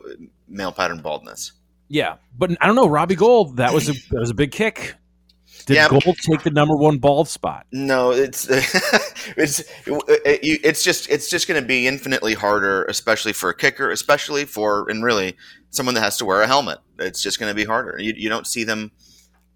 male 0.49 0.73
pattern 0.73 1.01
baldness. 1.01 1.53
Yeah, 1.89 2.17
but 2.37 2.51
I 2.61 2.67
don't 2.67 2.77
know 2.77 2.89
Robbie 2.89 3.15
Gould. 3.15 3.57
That 3.57 3.73
was 3.73 3.89
a 3.89 3.93
that 3.93 4.21
was 4.21 4.31
a 4.31 4.35
big 4.35 4.53
kick. 4.53 4.95
Did 5.69 5.75
yeah, 5.75 5.89
Gould 5.89 6.17
take 6.17 6.45
the 6.45 6.51
number 6.51 6.75
one 6.75 6.97
bald 6.97 7.29
spot? 7.29 7.67
No, 7.73 8.11
it's 8.11 8.47
it's 9.37 9.63
it's 9.87 10.83
just 10.83 11.11
it's 11.11 11.29
just 11.29 11.47
going 11.47 11.61
to 11.61 11.67
be 11.67 11.87
infinitely 11.87 12.33
harder, 12.33 12.85
especially 12.85 13.35
for 13.35 13.51
a 13.51 13.55
kicker, 13.55 13.91
especially 13.91 14.47
for 14.47 14.89
and 14.89 15.05
really 15.05 15.37
someone 15.69 15.95
that 15.95 16.01
has 16.01 16.17
to 16.17 16.25
wear 16.25 16.41
a 16.41 16.47
helmet. 16.47 16.79
It's 16.99 17.23
just 17.23 17.39
going 17.39 17.51
to 17.51 17.55
be 17.55 17.67
harder. 17.67 17.99
You, 18.01 18.15
you 18.17 18.31
don't 18.31 18.47
see 18.47 18.65
them 18.65 18.93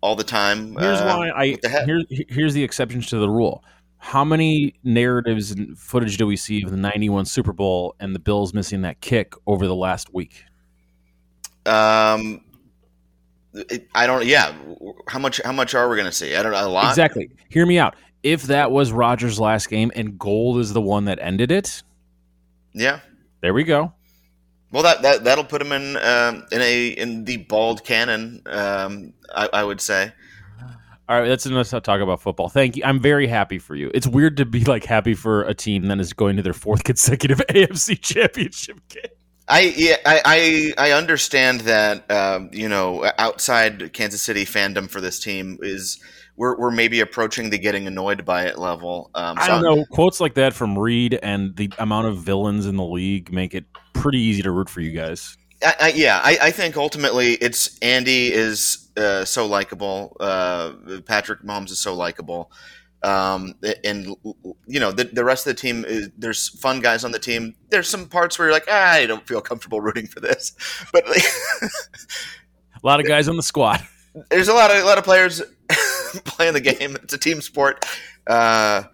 all 0.03 0.15
the 0.15 0.23
time. 0.23 0.77
Here's 0.77 1.01
uh, 1.01 1.17
why 1.17 1.31
I 1.31 1.59
here's 1.87 2.05
here's 2.29 2.53
the 2.53 2.63
exceptions 2.63 3.07
to 3.07 3.17
the 3.17 3.31
rule. 3.31 3.65
How 3.97 4.23
many 4.23 4.75
narratives 4.85 5.51
and 5.51 5.79
footage 5.79 6.19
do 6.19 6.27
we 6.27 6.37
see 6.37 6.63
of 6.63 6.71
the 6.71 6.77
'91 6.77 7.25
Super 7.25 7.55
Bowl 7.55 7.97
and 7.99 8.15
the 8.15 8.19
Bills 8.19 8.53
missing 8.53 8.83
that 8.83 9.01
kick 9.01 9.33
over 9.47 9.67
the 9.67 9.75
last 9.75 10.13
week? 10.13 10.45
Um, 11.65 12.45
I 13.95 14.07
don't. 14.07 14.25
Yeah, 14.25 14.55
how 15.09 15.19
much? 15.19 15.41
How 15.45 15.53
much 15.53 15.75
are 15.75 15.89
we 15.89 15.97
going 15.97 16.07
to 16.07 16.13
see? 16.13 16.35
I 16.37 16.43
don't 16.43 16.53
know. 16.53 16.67
A 16.67 16.69
lot. 16.69 16.89
Exactly. 16.89 17.31
Hear 17.49 17.67
me 17.67 17.79
out. 17.79 17.97
If 18.23 18.45
that 18.45 18.71
was 18.71 18.93
Rodgers' 18.93 19.39
last 19.39 19.69
game 19.69 19.91
and 19.95 20.19
Gould 20.19 20.59
is 20.59 20.73
the 20.73 20.81
one 20.81 21.05
that 21.07 21.19
ended 21.21 21.51
it, 21.51 21.83
yeah, 22.73 23.01
there 23.41 23.53
we 23.53 23.65
go. 23.65 23.93
Well, 24.71 24.83
that 24.83 25.03
that 25.03 25.25
that'll 25.25 25.45
put 25.45 25.61
him 25.61 25.73
in 25.73 25.97
um, 25.99 26.47
in 26.51 26.63
a 26.63 26.89
in 26.89 27.25
the 27.25 27.39
bald 27.39 27.85
canon. 27.85 28.43
Um, 28.47 29.13
I, 29.35 29.49
I 29.53 29.65
would 29.65 29.81
say. 29.81 30.13
All 31.09 31.21
right, 31.21 31.29
that's 31.29 31.45
enough 31.45 31.69
to 31.71 31.81
talk 31.81 32.01
about 32.01 32.23
football. 32.23 32.49
Thank 32.49 32.77
you. 32.77 32.85
I'm 32.85 33.01
very 33.01 33.27
happy 33.27 33.59
for 33.59 33.75
you. 33.75 33.91
It's 33.93 34.07
weird 34.07 34.39
to 34.39 34.47
be 34.47 34.65
like 34.65 34.85
happy 34.85 35.13
for 35.13 35.43
a 35.43 35.53
team 35.53 35.89
that 35.89 36.01
is 36.01 36.15
going 36.15 36.37
to 36.37 36.43
their 36.43 36.55
fourth 36.55 36.85
consecutive 36.85 37.39
AFC 37.49 38.01
championship 38.01 38.81
game. 38.89 39.03
I 39.49 39.75
yeah, 39.77 39.97
I 40.07 40.73
I, 40.79 40.91
I 40.91 40.93
understand 40.93 41.63
that 41.63 42.11
um, 42.11 42.51
you 42.53 42.69
know 42.69 43.11
outside 43.19 43.93
Kansas 43.93 44.23
City 44.23 44.45
fandom 44.45 44.89
for 44.89 45.01
this 45.01 45.19
team 45.19 45.59
is 45.63 46.03
we're, 46.37 46.57
we're 46.59 46.71
maybe 46.71 47.01
approaching 47.01 47.51
the 47.51 47.59
getting 47.59 47.87
annoyed 47.87 48.25
by 48.25 48.45
it 48.47 48.59
level. 48.59 49.11
Um, 49.15 49.37
I 49.39 49.47
don't 49.49 49.63
know. 49.63 49.85
Quotes 49.91 50.21
like 50.21 50.35
that 50.35 50.55
from 50.55 50.79
Reid 50.79 51.19
and 51.23 51.55
the 51.57 51.71
amount 51.79 52.07
of 52.07 52.19
villains 52.19 52.67
in 52.67 52.77
the 52.77 52.85
league 52.85 53.33
make 53.33 53.55
it 53.55 53.65
pretty 53.93 54.19
easy 54.19 54.43
to 54.43 54.51
root 54.51 54.71
for 54.71 54.81
you 54.81 54.93
guys. 54.93 55.37
I, 55.65 55.75
I, 55.81 55.89
yeah, 55.91 56.21
I, 56.23 56.39
I 56.43 56.51
think 56.51 56.77
ultimately 56.77 57.35
it's 57.35 57.79
Andy 57.81 58.33
is 58.33 58.89
uh, 58.97 59.25
so 59.25 59.47
likable. 59.47 60.17
Uh, 60.19 60.73
Patrick 61.07 61.43
Mahomes 61.43 61.71
is 61.71 61.79
so 61.79 61.95
likable. 61.95 62.51
Um, 63.05 63.55
and 63.83 64.15
you 64.67 64.79
know 64.79 64.93
the, 64.93 65.05
the 65.05 65.25
rest 65.25 65.47
of 65.47 65.57
the 65.57 65.61
team 65.61 65.85
is, 65.85 66.11
there's 66.17 66.49
fun 66.61 66.81
guys 66.81 67.05
on 67.05 67.11
the 67.11 67.19
team 67.19 67.57
there's 67.69 67.89
some 67.89 68.07
parts 68.07 68.39
where 68.39 68.47
you're 68.47 68.53
like 68.53 68.67
ah, 68.69 68.93
i 68.93 69.07
don't 69.07 69.27
feel 69.27 69.41
comfortable 69.41 69.81
rooting 69.81 70.07
for 70.07 70.21
this 70.21 70.53
but 70.93 71.09
like, 71.09 71.25
A 71.63 72.87
lot 72.87 73.01
of 73.01 73.07
guys 73.07 73.27
on 73.27 73.37
the 73.37 73.43
squad. 73.43 73.85
there's 74.31 74.47
a 74.47 74.55
lot 74.55 74.71
of 74.71 74.77
a 74.81 74.87
lot 74.87 74.99
of 74.99 75.05
players 75.05 75.43
playing 76.25 76.53
the 76.55 76.61
game 76.61 76.97
it's 77.03 77.13
a 77.13 77.19
team 77.19 77.41
sport 77.41 77.85
uh, 78.29 78.85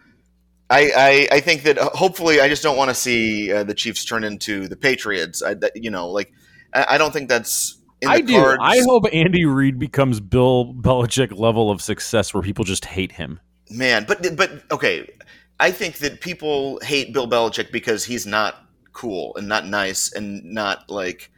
I, 0.70 0.90
I, 1.30 1.36
I 1.36 1.40
think 1.40 1.62
that 1.62 1.78
uh, 1.78 1.90
hopefully 1.90 2.40
I 2.40 2.48
just 2.48 2.62
don't 2.62 2.76
want 2.76 2.90
to 2.90 2.94
see 2.94 3.52
uh, 3.52 3.64
the 3.64 3.74
Chiefs 3.74 4.04
turn 4.04 4.22
into 4.22 4.68
the 4.68 4.76
Patriots. 4.76 5.42
I, 5.42 5.54
that, 5.54 5.72
you 5.76 5.90
know, 5.90 6.08
like 6.10 6.32
I, 6.74 6.86
I 6.90 6.98
don't 6.98 7.12
think 7.12 7.28
that's 7.28 7.78
in 8.02 8.08
the 8.08 8.14
I 8.14 8.20
do. 8.20 8.56
I 8.60 8.80
hope 8.86 9.04
Andy 9.12 9.44
Reid 9.44 9.78
becomes 9.78 10.20
Bill 10.20 10.74
Belichick 10.74 11.36
level 11.36 11.70
of 11.70 11.80
success 11.80 12.34
where 12.34 12.42
people 12.42 12.64
just 12.64 12.84
hate 12.84 13.12
him. 13.12 13.40
Man, 13.70 14.04
but 14.06 14.36
but 14.36 14.62
okay, 14.70 15.10
I 15.60 15.70
think 15.70 15.98
that 15.98 16.20
people 16.20 16.80
hate 16.82 17.12
Bill 17.12 17.28
Belichick 17.28 17.72
because 17.72 18.04
he's 18.04 18.26
not 18.26 18.64
cool 18.92 19.36
and 19.36 19.48
not 19.48 19.66
nice 19.66 20.12
and 20.12 20.44
not 20.44 20.90
like 20.90 21.30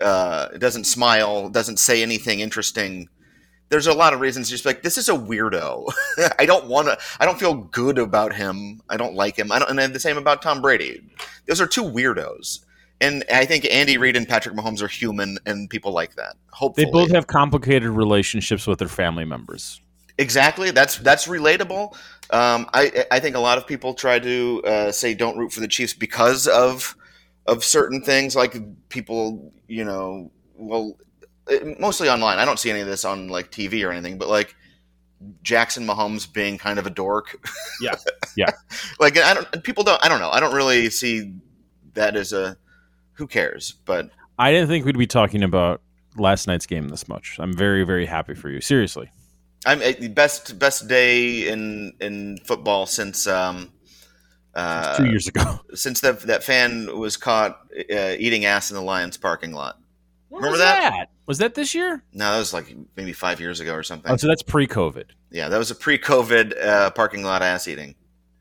uh, 0.00 0.48
doesn't 0.58 0.84
smile, 0.84 1.48
doesn't 1.48 1.78
say 1.78 2.02
anything 2.02 2.40
interesting. 2.40 3.08
There's 3.70 3.86
a 3.86 3.92
lot 3.92 4.14
of 4.14 4.20
reasons. 4.20 4.48
Just 4.48 4.64
like 4.64 4.82
this 4.82 4.96
is 4.96 5.08
a 5.08 5.12
weirdo. 5.12 5.90
I 6.38 6.46
don't 6.46 6.66
want 6.66 6.88
to. 6.88 6.98
I 7.20 7.26
don't 7.26 7.38
feel 7.38 7.54
good 7.54 7.98
about 7.98 8.34
him. 8.34 8.80
I 8.88 8.96
don't 8.96 9.14
like 9.14 9.36
him. 9.36 9.52
I 9.52 9.58
don't. 9.58 9.70
And 9.70 9.78
then 9.78 9.92
the 9.92 10.00
same 10.00 10.16
about 10.16 10.40
Tom 10.40 10.62
Brady. 10.62 11.02
Those 11.46 11.60
are 11.60 11.66
two 11.66 11.84
weirdos. 11.84 12.60
And 13.00 13.24
I 13.32 13.44
think 13.44 13.64
Andy 13.70 13.96
Reid 13.96 14.16
and 14.16 14.26
Patrick 14.26 14.56
Mahomes 14.56 14.82
are 14.82 14.88
human, 14.88 15.38
and 15.46 15.70
people 15.70 15.92
like 15.92 16.16
that. 16.16 16.34
Hopefully, 16.50 16.86
They 16.86 16.90
both 16.90 17.12
have 17.12 17.28
complicated 17.28 17.90
relationships 17.90 18.66
with 18.66 18.80
their 18.80 18.88
family 18.88 19.24
members. 19.24 19.80
Exactly. 20.18 20.70
That's 20.72 20.98
that's 20.98 21.26
relatable. 21.28 21.94
Um, 22.30 22.68
I 22.74 23.06
I 23.10 23.20
think 23.20 23.36
a 23.36 23.40
lot 23.40 23.56
of 23.58 23.66
people 23.66 23.94
try 23.94 24.18
to 24.18 24.62
uh, 24.66 24.92
say 24.92 25.14
don't 25.14 25.38
root 25.38 25.52
for 25.52 25.60
the 25.60 25.68
Chiefs 25.68 25.94
because 25.94 26.46
of 26.48 26.96
of 27.46 27.64
certain 27.64 28.02
things, 28.02 28.36
like 28.36 28.54
people, 28.90 29.52
you 29.68 29.84
know, 29.84 30.30
well, 30.56 30.96
it- 31.48 31.80
mostly 31.80 32.08
online. 32.10 32.38
I 32.38 32.44
don't 32.44 32.58
see 32.58 32.70
any 32.70 32.80
of 32.80 32.86
this 32.86 33.04
on 33.04 33.28
like 33.28 33.50
TV 33.50 33.86
or 33.86 33.90
anything, 33.90 34.18
but 34.18 34.28
like 34.28 34.54
Jackson 35.42 35.86
Mahomes 35.86 36.30
being 36.30 36.58
kind 36.58 36.78
of 36.78 36.86
a 36.86 36.90
dork. 36.90 37.36
Yeah. 37.80 37.94
Yeah. 38.36 38.50
like 38.98 39.16
I 39.16 39.34
don't. 39.34 39.62
People 39.62 39.84
don't. 39.84 40.04
I 40.04 40.08
don't 40.08 40.18
know. 40.18 40.30
I 40.30 40.40
don't 40.40 40.52
really 40.54 40.90
see 40.90 41.32
that 41.94 42.16
as 42.16 42.32
a. 42.32 42.56
Who 43.12 43.28
cares? 43.28 43.74
But 43.84 44.10
I 44.36 44.50
didn't 44.50 44.66
think 44.68 44.84
we'd 44.84 44.98
be 44.98 45.06
talking 45.06 45.44
about 45.44 45.80
last 46.16 46.48
night's 46.48 46.66
game 46.66 46.88
this 46.88 47.06
much. 47.08 47.36
I'm 47.38 47.52
very, 47.56 47.84
very 47.84 48.04
happy 48.06 48.34
for 48.34 48.48
you. 48.50 48.60
Seriously. 48.60 49.10
I'm 49.66 49.80
uh, 49.80 49.92
the 49.98 50.08
best 50.08 50.58
best 50.58 50.88
day 50.88 51.48
in 51.48 51.92
in 52.00 52.38
football 52.44 52.86
since 52.86 53.26
um 53.26 53.72
uh, 54.54 54.96
Two 54.96 55.06
years 55.06 55.28
ago. 55.28 55.60
since 55.74 56.00
that 56.00 56.20
that 56.22 56.42
fan 56.42 56.98
was 56.98 57.16
caught 57.16 57.60
uh, 57.92 58.16
eating 58.18 58.44
ass 58.44 58.70
in 58.70 58.76
the 58.76 58.82
Lions 58.82 59.16
parking 59.16 59.52
lot. 59.52 59.78
When 60.28 60.42
Remember 60.42 60.58
was 60.58 60.60
that? 60.60 61.10
Was 61.26 61.38
that 61.38 61.54
this 61.54 61.74
year? 61.74 62.02
No, 62.12 62.32
that 62.32 62.38
was 62.38 62.52
like 62.52 62.74
maybe 62.96 63.12
five 63.12 63.40
years 63.40 63.60
ago 63.60 63.74
or 63.74 63.82
something. 63.82 64.10
Oh, 64.10 64.16
so 64.16 64.26
that's 64.26 64.42
pre-COVID. 64.42 65.04
yeah, 65.30 65.48
that 65.48 65.58
was 65.58 65.70
a 65.70 65.74
pre-COVID 65.74 66.64
uh, 66.64 66.90
parking 66.90 67.22
lot 67.22 67.42
ass 67.42 67.68
eating. 67.68 67.94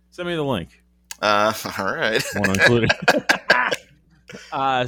Send 0.10 0.28
me 0.28 0.36
the 0.36 0.44
link. 0.44 0.84
Uh, 1.22 1.54
all 1.78 1.94
right. 1.94 2.24
I 2.36 2.40
want 2.40 2.56
to 2.56 2.62
include 2.62 2.92
it. 2.92 3.78
uh, 4.52 4.88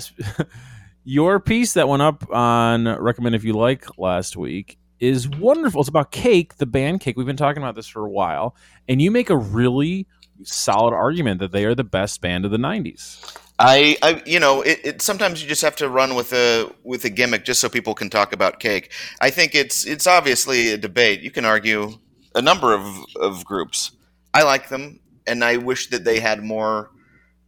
your 1.03 1.39
piece 1.39 1.73
that 1.73 1.87
went 1.87 2.01
up 2.01 2.29
on 2.31 2.85
recommend 2.85 3.35
if 3.35 3.43
you 3.43 3.53
like 3.53 3.97
last 3.97 4.35
week 4.35 4.77
is 4.99 5.29
wonderful. 5.29 5.81
It's 5.81 5.89
about 5.89 6.11
Cake, 6.11 6.57
the 6.57 6.65
band 6.65 7.01
Cake. 7.01 7.17
We've 7.17 7.25
been 7.25 7.37
talking 7.37 7.61
about 7.61 7.75
this 7.75 7.87
for 7.87 8.05
a 8.05 8.09
while, 8.09 8.55
and 8.87 9.01
you 9.01 9.11
make 9.11 9.29
a 9.29 9.37
really 9.37 10.07
solid 10.43 10.93
argument 10.93 11.39
that 11.39 11.51
they 11.51 11.65
are 11.65 11.75
the 11.75 11.83
best 11.83 12.21
band 12.21 12.45
of 12.45 12.51
the 12.51 12.57
'90s. 12.57 13.37
I, 13.61 13.97
I, 14.01 14.23
you 14.25 14.39
know, 14.39 14.61
it, 14.61 14.79
it. 14.83 15.01
Sometimes 15.01 15.41
you 15.41 15.49
just 15.49 15.61
have 15.61 15.75
to 15.77 15.89
run 15.89 16.15
with 16.15 16.31
a 16.31 16.71
with 16.83 17.03
a 17.03 17.09
gimmick 17.09 17.43
just 17.43 17.59
so 17.59 17.67
people 17.67 17.93
can 17.93 18.09
talk 18.09 18.31
about 18.31 18.59
cake. 18.59 18.93
I 19.19 19.29
think 19.29 19.53
it's 19.53 19.85
it's 19.85 20.07
obviously 20.07 20.71
a 20.71 20.77
debate. 20.77 21.21
You 21.21 21.31
can 21.31 21.43
argue 21.43 21.91
a 22.35 22.41
number 22.41 22.73
of 22.73 22.85
of 23.19 23.43
groups. 23.43 23.91
I 24.33 24.43
like 24.43 24.69
them, 24.69 25.01
and 25.27 25.43
I 25.43 25.57
wish 25.57 25.89
that 25.89 26.05
they 26.05 26.19
had 26.19 26.41
more. 26.41 26.91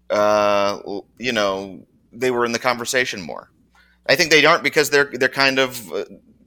Uh, 0.09 0.79
you 1.17 1.31
know, 1.31 1.85
they 2.11 2.31
were 2.31 2.43
in 2.43 2.51
the 2.51 2.59
conversation 2.59 3.21
more. 3.21 3.49
I 4.07 4.15
think 4.15 4.31
they 4.31 4.43
aren't 4.43 4.63
because 4.63 4.89
they're 4.89 5.09
they're 5.13 5.29
kind 5.29 5.59
of, 5.59 5.91
uh, 5.93 6.03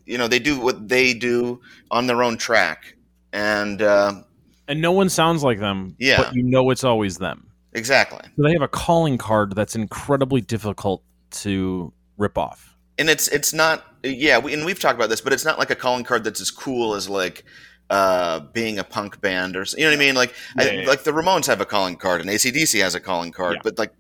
you 0.07 0.19
know, 0.19 0.29
they 0.29 0.39
do 0.39 0.59
what 0.61 0.89
they 0.89 1.15
do 1.15 1.61
on 1.91 2.07
their 2.07 2.23
own 2.23 2.37
track, 2.37 2.97
and 3.33 3.81
uh, 3.83 4.23
And 4.69 4.81
no 4.81 4.93
one 4.93 5.09
sounds 5.09 5.43
like 5.43 5.59
them, 5.61 5.97
Yeah. 5.99 6.19
but 6.23 6.35
you 6.35 6.43
know 6.43 6.71
it's 6.71 6.85
always 6.85 7.19
them. 7.19 7.49
exactly. 7.73 8.21
So 8.37 8.43
they 8.43 8.53
have 8.53 8.63
a 8.63 8.69
calling 8.69 9.19
card 9.19 9.55
that's 9.57 9.75
incredibly 9.75 10.41
difficult 10.41 11.03
to 11.43 11.93
rip 12.19 12.39
off. 12.39 12.77
and 12.99 13.09
it's 13.11 13.27
it's 13.29 13.53
not 13.53 13.85
yeah 14.05 14.39
we, 14.39 14.53
and 14.55 14.65
we've 14.65 14.79
talked 14.79 14.95
about 14.95 15.09
this 15.11 15.21
but 15.21 15.33
it's 15.33 15.45
not 15.45 15.59
like 15.59 15.69
a 15.71 15.75
calling 15.75 16.05
card 16.05 16.23
that's 16.23 16.41
as 16.41 16.51
cool 16.53 16.95
as 16.95 17.09
like 17.09 17.43
uh 17.91 18.39
being 18.53 18.79
a 18.79 18.85
punk 18.85 19.21
band 19.21 19.57
or 19.57 19.65
you 19.77 19.83
know 19.83 19.91
what 19.91 19.97
i 19.97 19.99
mean 19.99 20.15
like 20.15 20.33
Yeah, 20.57 20.63
I, 20.65 20.71
yeah, 20.71 20.87
like 20.89 21.03
the 21.03 21.11
ramones 21.11 21.47
have 21.47 21.61
a 21.61 21.65
calling 21.67 21.97
card 21.97 22.21
and 22.21 22.31
AC/DC 22.31 22.81
has 22.81 22.95
a 22.95 23.01
calling 23.01 23.33
card 23.33 23.55
Yeah. 23.55 23.61
but 23.65 23.79
like 23.79 23.93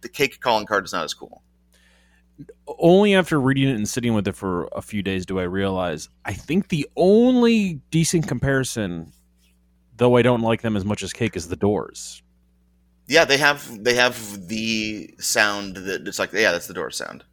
the 0.00 0.08
cake 0.08 0.40
calling 0.40 0.64
card 0.64 0.86
is 0.86 0.92
not 0.94 1.04
as 1.04 1.12
cool 1.12 1.42
only 2.78 3.14
after 3.14 3.40
reading 3.40 3.68
it 3.68 3.74
and 3.76 3.88
sitting 3.88 4.14
with 4.14 4.26
it 4.28 4.36
for 4.36 4.68
a 4.72 4.82
few 4.82 5.02
days 5.02 5.26
do 5.26 5.38
I 5.38 5.44
realize 5.44 6.08
I 6.24 6.32
think 6.32 6.68
the 6.68 6.88
only 6.96 7.80
decent 7.90 8.26
comparison, 8.28 9.12
though 9.96 10.16
I 10.16 10.22
don't 10.22 10.40
like 10.42 10.62
them 10.62 10.76
as 10.76 10.84
much 10.84 11.02
as 11.02 11.12
Cake, 11.12 11.36
is 11.36 11.48
the 11.48 11.56
Doors. 11.56 12.22
yeah 13.06 13.24
they 13.24 13.38
have 13.38 13.82
they 13.84 13.94
have 13.94 14.48
the 14.48 15.12
sound 15.18 15.76
that 15.76 16.06
it's 16.06 16.18
like 16.18 16.32
yeah 16.32 16.52
that's 16.52 16.66
the 16.68 16.74
Doors 16.74 16.96
sound 16.96 17.24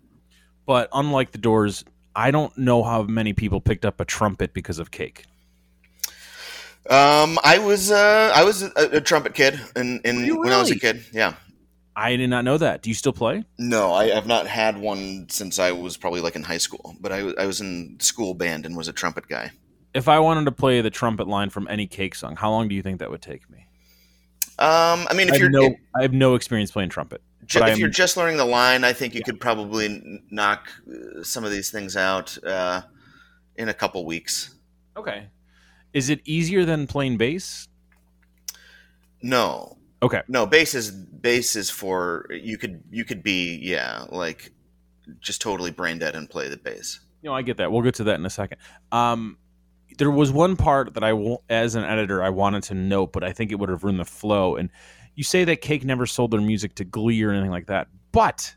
But 0.65 0.89
unlike 0.93 1.31
the 1.31 1.37
Doors, 1.37 1.85
I 2.15 2.31
don't 2.31 2.57
know 2.57 2.83
how 2.83 3.03
many 3.03 3.33
people 3.33 3.61
picked 3.61 3.85
up 3.85 3.99
a 4.01 4.05
trumpet 4.05 4.53
because 4.53 4.79
of 4.79 4.89
Cake. 4.91 5.25
um 6.89 7.37
i 7.43 7.57
was 7.57 7.91
uh 7.91 8.31
i 8.33 8.43
was 8.43 8.63
a, 8.63 8.71
a 8.75 9.01
trumpet 9.01 9.33
kid 9.33 9.59
in, 9.75 9.99
in 10.05 10.15
Were 10.17 10.23
you 10.25 10.39
when 10.39 10.53
i 10.53 10.57
was 10.57 10.71
a 10.71 10.79
kid 10.79 11.03
yeah 11.11 11.33
I 11.99 12.15
did 12.15 12.29
not 12.29 12.45
know 12.45 12.57
that. 12.59 12.83
Do 12.83 12.89
you 12.89 12.93
still 12.93 13.11
play? 13.13 13.43
no 13.57 13.91
I 13.93 14.09
have 14.09 14.27
not 14.27 14.45
had 14.47 14.77
one 14.77 15.27
since 15.29 15.57
i 15.59 15.71
was 15.71 15.97
probably 15.97 16.21
like 16.21 16.35
in 16.35 16.43
high 16.43 16.59
school 16.59 16.95
but 17.01 17.11
i, 17.11 17.19
I 17.39 17.45
was 17.47 17.59
in 17.59 17.97
school 17.99 18.33
band 18.35 18.65
and 18.65 18.77
was 18.77 18.87
a 18.87 18.93
trumpet 18.93 19.27
guy 19.27 19.51
If 19.93 20.07
I 20.07 20.19
wanted 20.19 20.45
to 20.45 20.51
play 20.51 20.81
the 20.81 20.91
trumpet 20.91 21.27
line 21.27 21.49
from 21.49 21.67
any 21.69 21.87
Cake 21.87 22.13
song, 22.15 22.35
how 22.35 22.51
long 22.51 22.67
do 22.69 22.75
you 22.75 22.83
think 22.83 22.99
that 22.99 23.09
would 23.09 23.21
take 23.21 23.49
me? 23.49 23.65
um 24.59 25.07
i 25.09 25.13
mean 25.13 25.27
if 25.27 25.33
have, 25.33 25.41
you're 25.41 25.49
no, 25.49 25.75
I 25.97 26.01
have 26.03 26.13
no 26.13 26.35
experience 26.35 26.71
playing 26.71 26.89
trumpet. 26.89 27.21
Ju- 27.45 27.59
But 27.59 27.65
if 27.69 27.71
I'm- 27.73 27.79
you're 27.79 27.89
just 28.03 28.17
learning 28.17 28.37
the 28.37 28.45
line, 28.59 28.83
I 28.83 28.93
think 28.93 29.15
you 29.15 29.23
could 29.23 29.39
probably 29.39 30.21
knock 30.29 30.67
uh, 30.87 31.23
some 31.23 31.43
of 31.45 31.51
these 31.51 31.69
things 31.71 31.95
out 31.95 32.37
uh, 32.43 32.81
in 33.55 33.69
a 33.69 33.73
couple 33.73 34.05
weeks. 34.05 34.53
Okay. 34.95 35.27
Is 35.93 36.09
it 36.09 36.19
easier 36.25 36.65
than 36.65 36.85
playing 36.87 37.17
bass? 37.17 37.67
No, 39.21 39.76
Okay. 40.01 40.21
no, 40.27 40.45
bass 40.45 40.75
is 40.75 40.91
bass 40.91 41.55
is 41.55 41.69
for 41.69 42.27
you 42.31 42.57
could 42.57 42.83
you 42.91 43.03
could 43.03 43.23
be 43.23 43.55
yeah 43.55 44.05
like 44.09 44.51
just 45.19 45.41
totally 45.41 45.71
brain 45.71 45.99
dead 45.99 46.15
and 46.15 46.29
play 46.29 46.49
the 46.49 46.57
bass. 46.57 46.99
No, 47.23 47.33
I 47.33 47.41
get 47.41 47.57
that. 47.57 47.71
We'll 47.71 47.81
get 47.81 47.95
to 47.95 48.03
that 48.05 48.19
in 48.19 48.25
a 48.25 48.29
second. 48.29 48.59
Um, 48.91 49.37
there 49.97 50.11
was 50.11 50.31
one 50.31 50.55
part 50.55 50.93
that 50.93 51.03
I, 51.03 51.37
as 51.49 51.75
an 51.75 51.83
editor, 51.83 52.21
I 52.21 52.29
wanted 52.29 52.63
to 52.63 52.75
note, 52.75 53.11
but 53.11 53.23
I 53.23 53.33
think 53.33 53.51
it 53.51 53.55
would 53.55 53.69
have 53.69 53.83
ruined 53.83 53.99
the 53.99 54.05
flow. 54.05 54.55
And 54.55 54.69
you 55.15 55.23
say 55.23 55.43
that 55.45 55.61
Cake 55.61 55.83
never 55.83 56.05
sold 56.05 56.31
their 56.31 56.41
music 56.41 56.75
to 56.75 56.85
Glee 56.85 57.21
or 57.23 57.31
anything 57.31 57.51
like 57.51 57.67
that, 57.67 57.87
but 58.11 58.55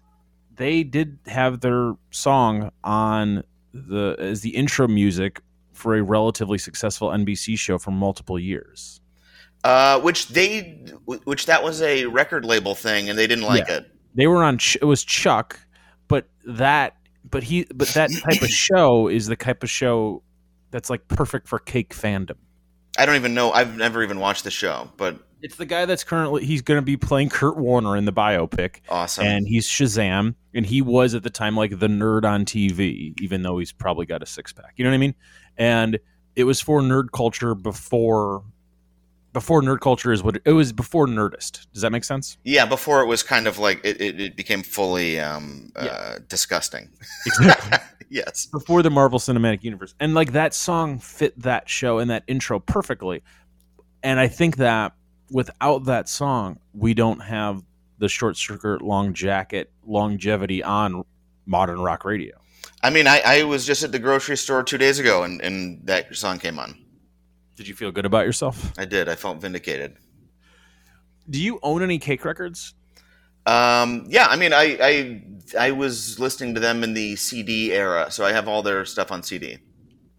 they 0.54 0.82
did 0.82 1.18
have 1.26 1.60
their 1.60 1.94
song 2.10 2.70
on 2.84 3.42
the 3.72 4.16
as 4.18 4.42
the 4.42 4.50
intro 4.50 4.88
music 4.88 5.40
for 5.72 5.96
a 5.96 6.02
relatively 6.02 6.58
successful 6.58 7.08
NBC 7.08 7.58
show 7.58 7.78
for 7.78 7.92
multiple 7.92 8.38
years. 8.38 8.99
Uh, 9.62 10.00
which 10.00 10.28
they 10.28 10.60
which 11.24 11.46
that 11.46 11.62
was 11.62 11.82
a 11.82 12.06
record 12.06 12.44
label 12.44 12.74
thing, 12.74 13.10
and 13.10 13.18
they 13.18 13.26
didn't 13.26 13.44
like 13.44 13.68
it. 13.68 13.90
They 14.14 14.26
were 14.26 14.42
on. 14.42 14.58
It 14.80 14.84
was 14.86 15.04
Chuck, 15.04 15.60
but 16.08 16.28
that, 16.46 16.96
but 17.28 17.42
he, 17.42 17.66
but 17.74 17.88
that 17.88 18.10
type 18.10 18.40
of 18.42 18.48
show 18.48 19.08
is 19.08 19.26
the 19.26 19.36
type 19.36 19.62
of 19.62 19.70
show 19.70 20.22
that's 20.70 20.88
like 20.88 21.06
perfect 21.08 21.46
for 21.46 21.58
Cake 21.58 21.94
fandom. 21.94 22.36
I 22.98 23.06
don't 23.06 23.16
even 23.16 23.34
know. 23.34 23.52
I've 23.52 23.76
never 23.76 24.02
even 24.02 24.18
watched 24.18 24.44
the 24.44 24.50
show, 24.50 24.90
but 24.96 25.18
It's 25.42 25.56
the 25.56 25.66
guy 25.66 25.84
that's 25.86 26.04
currently 26.04 26.44
he's 26.44 26.62
going 26.62 26.78
to 26.78 26.82
be 26.84 26.96
playing 26.96 27.28
Kurt 27.28 27.56
Warner 27.56 27.96
in 27.96 28.04
the 28.04 28.12
biopic, 28.12 28.80
Awesome. 28.88 29.24
and 29.26 29.46
he's 29.46 29.68
Shazam, 29.68 30.34
and 30.54 30.66
he 30.66 30.82
was 30.82 31.14
at 31.14 31.22
the 31.22 31.30
time 31.30 31.54
like 31.56 31.78
the 31.78 31.86
nerd 31.86 32.24
on 32.24 32.44
TV, 32.44 33.14
even 33.20 33.42
though 33.42 33.58
he's 33.58 33.72
probably 33.72 34.06
got 34.06 34.22
a 34.22 34.26
six 34.26 34.52
pack. 34.52 34.72
You 34.76 34.84
know 34.84 34.90
what 34.90 34.96
I 34.96 34.98
mean? 34.98 35.14
And 35.56 35.98
it 36.34 36.44
was 36.44 36.60
for 36.60 36.80
nerd 36.80 37.12
culture 37.12 37.54
before 37.54 38.42
before 39.32 39.62
nerd 39.62 39.80
culture 39.80 40.12
is 40.12 40.22
what 40.22 40.40
it, 40.44 40.52
was 40.52 40.72
before 40.72 41.06
Nerdist. 41.06 41.66
Does 41.72 41.82
that 41.82 41.90
make 41.90 42.04
sense? 42.04 42.38
yeah, 42.44 42.66
before 42.66 43.00
it 43.02 43.06
was 43.06 43.22
kind 43.22 43.46
of 43.46 43.58
like 43.58 43.80
it, 43.84 44.00
it, 44.00 44.20
it 44.20 44.36
became 44.36 44.62
fully 44.62 45.20
um, 45.20 45.72
uh, 45.76 46.18
disgusting. 46.28 46.90
Exactly. 47.26 47.78
yes. 48.10 48.46
before 48.46 48.82
the 48.82 48.90
Marvel 48.90 49.18
Cinematic 49.18 49.62
Universe. 49.62 49.94
And 50.00 50.14
like 50.14 50.32
that 50.32 50.54
song 50.54 50.98
fit 50.98 51.38
that 51.40 51.68
show 51.68 51.98
and 51.98 52.10
that 52.10 52.24
intro 52.26 52.58
perfectly. 52.58 53.22
And 54.02 54.18
I 54.18 54.28
think 54.28 54.56
that 54.56 54.94
without 55.30 55.84
that 55.84 56.08
song, 56.08 56.58
we 56.72 56.94
don't 56.94 57.20
have 57.20 57.62
the 57.98 58.08
short 58.08 58.36
skirt, 58.36 58.82
long 58.82 59.12
jacket 59.12 59.70
longevity 59.86 60.62
on 60.62 61.04
modern 61.46 61.80
rock 61.80 62.04
radio. 62.04 62.36
I 62.82 62.90
mean, 62.90 63.06
I, 63.06 63.20
I 63.24 63.42
was 63.44 63.66
just 63.66 63.82
at 63.82 63.92
the 63.92 63.98
grocery 63.98 64.36
store 64.36 64.62
two 64.62 64.78
days 64.78 64.98
ago, 64.98 65.22
and, 65.22 65.40
and 65.42 65.86
that 65.86 66.14
song 66.16 66.38
came 66.38 66.58
on. 66.58 66.79
Did 67.60 67.68
you 67.68 67.74
feel 67.74 67.92
good 67.92 68.06
about 68.06 68.24
yourself? 68.24 68.72
I 68.78 68.86
did. 68.86 69.06
I 69.06 69.16
felt 69.16 69.38
vindicated. 69.38 69.98
Do 71.28 71.38
you 71.38 71.58
own 71.62 71.82
any 71.82 71.98
cake 71.98 72.24
records? 72.24 72.72
Um, 73.44 74.06
yeah, 74.08 74.28
I 74.30 74.36
mean, 74.36 74.54
I, 74.54 74.78
I 74.80 75.22
I 75.66 75.70
was 75.72 76.18
listening 76.18 76.54
to 76.54 76.60
them 76.60 76.82
in 76.82 76.94
the 76.94 77.16
CD 77.16 77.74
era, 77.74 78.10
so 78.10 78.24
I 78.24 78.32
have 78.32 78.48
all 78.48 78.62
their 78.62 78.86
stuff 78.86 79.12
on 79.12 79.22
CD. 79.22 79.58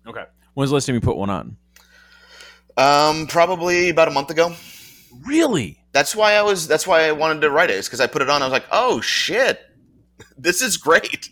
Okay. 0.06 0.24
When's 0.54 0.70
the 0.70 0.76
last 0.76 0.86
time 0.86 0.94
you 0.94 1.02
put 1.02 1.18
one 1.18 1.32
on? 1.32 1.58
Um, 2.78 3.26
probably 3.26 3.90
about 3.90 4.08
a 4.08 4.12
month 4.12 4.30
ago. 4.30 4.54
Really? 5.26 5.80
That's 5.94 6.16
why 6.16 6.34
I 6.34 6.44
was. 6.44 6.68
That's 6.68 6.86
why 6.86 7.08
I 7.08 7.12
wanted 7.12 7.42
to 7.42 7.50
write 7.50 7.72
it. 7.72 7.78
Is 7.78 7.88
because 7.88 8.02
I 8.02 8.06
put 8.06 8.22
it 8.22 8.30
on. 8.30 8.44
I 8.44 8.46
was 8.46 8.54
like, 8.54 8.68
oh 8.72 9.02
shit, 9.02 9.62
this 10.38 10.62
is 10.62 10.78
great. 10.78 11.32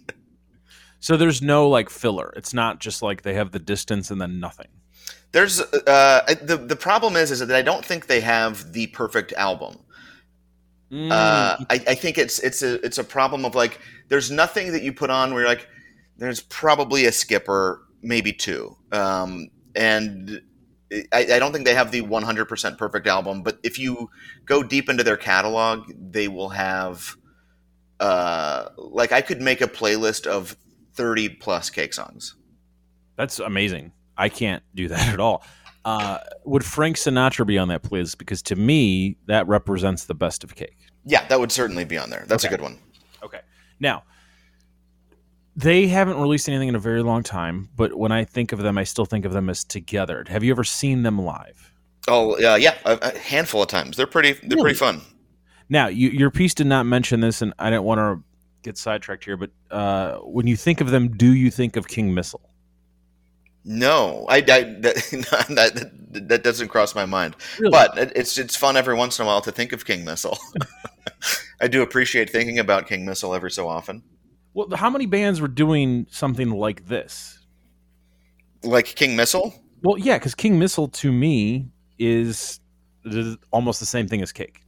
So 1.00 1.18
there's 1.18 1.44
no 1.44 1.70
like 1.70 1.92
filler. 1.92 2.34
It's 2.36 2.52
not 2.52 2.80
just 2.80 3.04
like 3.04 3.22
they 3.22 3.36
have 3.36 3.52
the 3.52 3.60
distance 3.60 4.10
and 4.10 4.20
then 4.20 4.40
nothing. 4.40 4.70
There's 5.32 5.62
uh, 5.62 6.36
the 6.42 6.58
the 6.58 6.76
problem 6.76 7.16
is 7.16 7.32
is 7.32 7.40
that 7.40 7.52
I 7.52 7.62
don't 7.62 7.86
think 7.86 8.08
they 8.08 8.22
have 8.22 8.74
the 8.74 8.88
perfect 8.88 9.32
album. 9.34 9.78
Mm, 10.92 11.12
Uh, 11.12 11.58
I, 11.70 11.76
I 11.88 11.96
think 11.96 12.18
it's 12.18 12.40
it's 12.40 12.64
a 12.64 12.84
it's 12.86 12.98
a 12.98 13.04
problem 13.04 13.46
of 13.46 13.54
like 13.54 13.80
there's 14.08 14.32
nothing 14.32 14.72
that 14.72 14.82
you 14.82 14.92
put 14.92 15.10
on 15.12 15.34
where 15.34 15.42
you're 15.42 15.50
like 15.50 15.68
there's 16.18 16.42
probably 16.42 17.06
a 17.06 17.12
skipper, 17.12 17.82
maybe 18.02 18.34
two, 18.34 18.76
um, 18.92 19.50
and 19.76 20.42
I, 20.92 21.34
I 21.34 21.40
don't 21.40 21.54
think 21.54 21.66
they 21.66 21.76
have 21.76 21.92
the 21.92 22.02
100% 22.02 22.78
perfect 22.78 23.08
album. 23.08 23.44
But 23.44 23.60
if 23.64 23.78
you 23.78 24.10
go 24.46 24.64
deep 24.64 24.90
into 24.90 25.04
their 25.04 25.18
catalog, 25.18 25.92
they 25.96 26.28
will 26.28 26.50
have 26.50 27.16
uh, 28.00 28.70
like 28.78 29.12
I 29.12 29.22
could 29.22 29.42
make 29.42 29.62
a 29.62 29.68
playlist 29.68 30.26
of 30.26 30.58
30 30.96 31.30
plus 31.30 31.70
cake 31.70 31.94
songs. 31.94 32.36
That's 33.16 33.40
amazing. 33.40 33.92
I 34.20 34.30
can't 34.30 34.62
do 34.76 34.88
that 34.90 35.14
at 35.14 35.20
all. 35.20 35.44
Uh, 35.86 36.20
would 36.46 36.64
Frank 36.66 36.98
Sinatra 36.98 37.48
be 37.48 37.58
on 37.58 37.70
that 37.70 37.82
please? 37.84 38.14
Because 38.14 38.42
to 38.44 38.56
me, 38.56 39.16
that 39.28 39.48
represents 39.48 40.06
the 40.06 40.14
best 40.14 40.44
of 40.44 40.54
cake. 40.56 40.78
Yeah, 41.06 41.26
that 41.30 41.40
would 41.40 41.52
certainly 41.52 41.86
be 41.86 41.98
on 41.98 42.10
there. 42.10 42.26
That's 42.28 42.44
Okay. 42.46 42.54
a 42.54 42.58
good 42.58 42.64
one. 42.64 42.78
Okay. 43.24 43.40
Now, 43.80 44.04
they 45.56 45.88
haven't 45.88 46.18
released 46.20 46.48
anything 46.48 46.68
in 46.70 46.76
a 46.76 46.80
very 46.80 47.02
long 47.02 47.24
time, 47.24 47.70
but 47.76 47.96
when 47.98 48.12
I 48.12 48.24
think 48.24 48.52
of 48.52 48.60
them, 48.60 48.78
I 48.78 48.84
still 48.84 49.06
think 49.06 49.26
of 49.26 49.34
them 49.34 49.50
as 49.50 49.64
together. 49.64 50.24
Have 50.28 50.44
you 50.44 50.52
ever 50.52 50.64
seen 50.64 51.04
them 51.04 51.20
live? 51.20 51.74
Oh 52.08 52.34
uh, 52.36 52.56
yeah, 52.56 52.76
a, 52.86 52.98
a 53.02 53.18
handful 53.18 53.62
of 53.64 53.68
times. 53.68 53.98
They're 53.98 54.08
pretty. 54.08 54.34
They're 54.34 54.50
Really? 54.58 54.62
pretty 54.62 54.78
fun. 54.80 55.02
Now, 55.70 55.88
you, 55.88 56.10
your 56.10 56.32
piece 56.32 56.54
did 56.54 56.68
not 56.68 56.86
mention 56.86 57.20
this, 57.20 57.42
and 57.42 57.54
I 57.60 57.70
didn't 57.70 57.84
want 57.84 58.00
to 58.00 58.24
get 58.64 58.78
sidetracked 58.78 59.24
here, 59.24 59.38
but 59.38 59.52
uh, 59.70 60.16
when 60.20 60.48
you 60.48 60.56
think 60.56 60.82
of 60.82 60.90
them, 60.92 61.10
do 61.10 61.34
you 61.34 61.52
think 61.52 61.76
of 61.76 61.88
King 61.88 62.14
Missile? 62.14 62.49
No, 63.66 64.26
I, 64.30 64.38
I 64.38 64.42
that, 64.44 65.46
that 65.50 66.28
that 66.30 66.44
doesn't 66.44 66.70
cross 66.70 66.96
my 66.96 67.06
mind. 67.06 67.36
Really? 67.60 67.72
But 67.72 67.98
it, 67.98 68.14
it's 68.16 68.38
it's 68.38 68.56
fun 68.56 68.78
every 68.78 68.96
once 68.96 69.20
in 69.20 69.24
a 69.24 69.28
while 69.28 69.42
to 69.42 69.52
think 69.52 69.74
of 69.74 69.86
King 69.86 70.06
Missile. 70.06 70.38
I 71.62 71.68
do 71.68 71.82
appreciate 71.82 72.30
thinking 72.30 72.60
about 72.60 72.88
King 72.88 73.06
Missile 73.06 73.36
every 73.36 73.52
so 73.52 73.68
often. 73.68 74.04
Well, 74.54 74.70
how 74.76 74.90
many 74.90 75.06
bands 75.06 75.42
were 75.42 75.48
doing 75.48 76.08
something 76.10 76.50
like 76.50 76.88
this? 76.88 77.40
Like 78.64 78.86
King 78.86 79.16
Missile? 79.16 79.54
Well, 79.84 79.98
yeah, 79.98 80.18
because 80.18 80.36
King 80.36 80.58
Missile 80.58 80.88
to 80.88 81.12
me 81.12 81.68
is 81.98 82.60
is 83.06 83.38
almost 83.52 83.80
the 83.80 83.86
same 83.86 84.08
thing 84.08 84.22
as 84.22 84.32
Cake. 84.32 84.62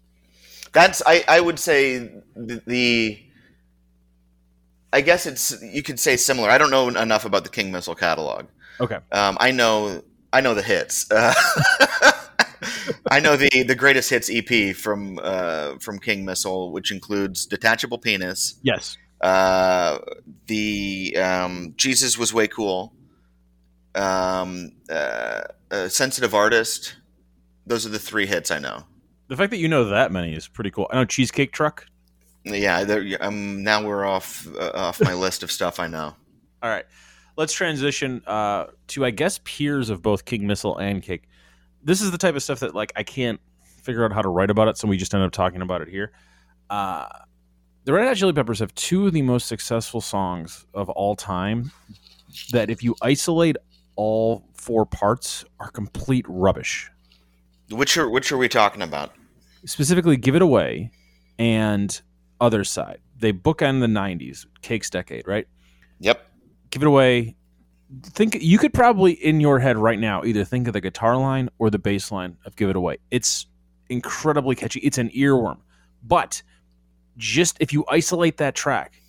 That's 0.74 1.02
I, 1.06 1.24
I 1.28 1.39
would 1.42 1.60
say 1.60 1.98
the, 2.36 2.62
the 2.65 3.20
I 4.93 5.01
guess 5.01 5.25
it's 5.25 5.62
you 5.62 5.84
could 5.84 5.99
say 5.99 6.17
similar. 6.17 6.49
I 6.49 6.58
don't 6.58 6.71
know 6.71 6.88
enough 6.89 7.25
about 7.25 7.43
the 7.43 7.49
King 7.49 7.71
Missile 7.71 7.95
catalog. 7.95 8.45
Okay. 8.80 8.97
Um, 9.12 9.38
I 9.39 9.51
know 9.51 10.04
I 10.34 10.41
know 10.41 10.54
the 10.54 10.62
hits. 10.62 11.10
Uh, 11.12 11.34
I 13.10 13.19
know 13.19 13.36
the 13.36 13.63
the 13.63 13.75
greatest 13.75 14.10
hits 14.10 14.30
EP 14.32 14.75
from 14.75 15.19
uh, 15.21 15.75
from 15.80 15.99
King 15.99 16.25
Missile, 16.25 16.71
which 16.71 16.91
includes 16.91 17.45
Detachable 17.45 17.97
Penis, 17.97 18.60
Yes. 18.63 18.97
uh, 19.21 19.99
the 20.47 21.15
um, 21.17 21.73
Jesus 21.77 22.17
was 22.17 22.34
way 22.34 22.47
cool, 22.47 22.93
um, 23.95 24.71
uh, 24.89 25.41
uh, 25.71 25.88
Sensitive 25.89 26.34
Artist. 26.36 26.95
Those 27.65 27.86
are 27.86 27.89
the 27.89 27.99
three 27.99 28.25
hits 28.25 28.51
I 28.51 28.60
know. 28.60 28.84
The 29.27 29.38
fact 29.38 29.51
that 29.51 29.58
you 29.58 29.67
know 29.67 29.86
that 29.86 30.12
many 30.12 30.34
is 30.34 30.47
pretty 30.47 30.71
cool. 30.71 30.88
I 30.91 30.95
know 30.95 31.06
Cheesecake 31.06 31.51
Truck. 31.54 31.86
Yeah, 32.43 32.84
there- 32.84 33.17
um, 33.21 33.63
now 33.63 33.86
we're 33.86 34.06
off 34.06 34.47
uh, 34.56 34.71
off 34.73 35.01
my 35.01 35.13
list 35.13 35.43
of 35.43 35.51
stuff 35.51 35.80
I 35.80 35.88
know. 35.88 36.15
All 36.63 36.69
right. 36.69 36.86
Let's 37.38 37.54
transition 37.54 38.21
uh, 38.27 38.67
to, 38.88 39.06
I 39.06 39.12
guess, 39.12 39.39
peers 39.43 39.89
of 39.89 40.01
both 40.01 40.25
King 40.25 40.45
Missile 40.47 40.77
and 40.77 41.01
Cake. 41.01 41.23
This 41.84 42.01
is 42.01 42.12
the 42.12 42.17
type 42.17 42.36
of 42.36 42.43
stuff 42.43 42.60
that, 42.60 42.75
like, 42.75 42.91
I 42.95 43.04
can't 43.04 43.39
figure 43.82 44.04
out 44.06 44.12
how 44.12 44.21
to 44.21 44.30
write 44.30 44.49
about 44.51 44.67
it, 44.67 44.77
so 44.77 44.88
we 44.88 44.97
just 44.97 45.13
end 45.13 45.23
up 45.23 45.32
talking 45.32 45.62
about 45.62 45.82
it 45.82 45.88
here. 45.88 46.12
Uh, 46.69 47.08
the 47.86 47.93
Red 47.93 48.06
Hot 48.06 48.17
Chili 48.17 48.34
Peppers 48.34 48.60
have 48.60 48.75
two 48.75 49.08
of 49.08 49.13
the 49.13 49.21
most 49.23 49.47
successful 49.47 50.01
songs 50.01 50.65
of 50.73 50.89
all 50.89 51.15
time 51.15 51.71
that, 52.51 52.69
if 52.69 52.84
you 52.84 52.95
isolate 53.01 53.56
all 53.95 54.43
four 54.54 54.86
parts, 54.86 55.43
are 55.60 55.71
complete 55.71 56.25
rubbish. 56.27 56.91
Which 57.71 57.97
are 57.97 58.10
which 58.10 58.32
are 58.32 58.38
we 58.38 58.49
talking 58.49 58.82
about? 58.82 59.13
specifically 59.65 60.17
give 60.17 60.36
it 60.36 60.41
away 60.41 60.91
and 61.39 62.01
other 62.41 62.63
side 62.65 62.99
they 63.19 63.32
bookend 63.32 63.80
the 63.80 63.88
90s 63.88 64.45
cake's 64.62 64.89
decade 64.89 65.25
right 65.27 65.47
Yep. 65.99 66.25
give 66.71 66.82
it 66.82 66.88
away 66.88 67.36
think 68.04 68.38
you 68.41 68.58
could 68.58 68.73
probably 68.73 69.12
in 69.13 69.39
your 69.39 69.60
head 69.60 69.77
right 69.77 69.99
now 69.99 70.23
either 70.23 70.43
think 70.43 70.67
of 70.67 70.73
the 70.73 70.82
guitar 70.82 71.15
line 71.17 71.49
or 71.60 71.69
the 71.69 71.80
bass 71.80 72.12
line 72.12 72.36
of 72.45 72.56
give 72.56 72.69
it 72.69 72.75
away 72.75 72.97
it's 73.12 73.45
incredibly 73.89 74.56
catchy 74.56 74.80
it's 74.80 74.97
an 74.97 75.10
earworm 75.10 75.60
but 76.04 76.41
just 77.17 77.58
if 77.60 77.71
you 77.71 77.86
isolate 77.89 78.38
that 78.38 78.56
track 78.56 79.01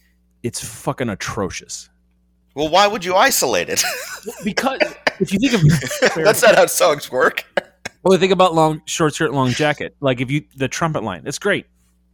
it's 0.43 0.63
fucking 0.63 1.09
atrocious 1.09 1.89
Well, 2.55 2.69
why 2.69 2.87
would 2.89 3.05
you 3.05 3.15
isolate 3.15 3.69
it? 3.71 3.83
because 4.45 4.81
if 5.21 5.33
you 5.33 5.39
think 5.39 5.55
of 5.55 6.15
That's 6.25 6.43
not 6.43 6.57
how 6.57 6.67
songs 6.67 7.11
work. 7.11 7.45
Well, 8.03 8.19
think 8.19 8.33
about 8.33 8.53
long 8.55 8.83
short 8.87 9.15
skirt, 9.15 9.33
long 9.33 9.51
jacket. 9.53 9.95
Like 10.01 10.21
if 10.21 10.31
you 10.33 10.43
the 10.57 10.67
trumpet 10.69 11.05
line, 11.05 11.23
it's 11.25 11.39
great. 11.39 11.67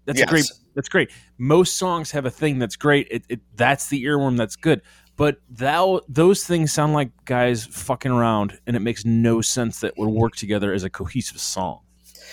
That's 0.09 0.23
a 0.23 0.27
great. 0.27 0.51
That's 0.75 0.89
great. 0.89 1.11
Most 1.37 1.77
songs 1.77 2.11
have 2.13 2.25
a 2.25 2.31
thing 2.31 2.59
that's 2.59 2.77
great. 2.77 3.09
It, 3.11 3.25
it 3.29 3.41
that's 3.57 3.89
the 3.89 4.05
earworm 4.05 4.37
that's 4.37 4.57
good. 4.57 4.81
But 5.17 5.41
thou 5.51 6.01
those 6.09 6.45
things 6.45 6.73
sound 6.73 6.95
like 6.95 7.11
guys 7.25 7.67
fucking 7.67 8.11
around, 8.11 8.59
and 8.67 8.75
it 8.75 8.81
makes 8.81 9.05
no 9.05 9.41
sense 9.41 9.81
that 9.81 9.99
would 9.99 10.09
work 10.09 10.35
together 10.35 10.73
as 10.73 10.85
a 10.85 10.91
cohesive 10.91 11.41
song. 11.41 11.81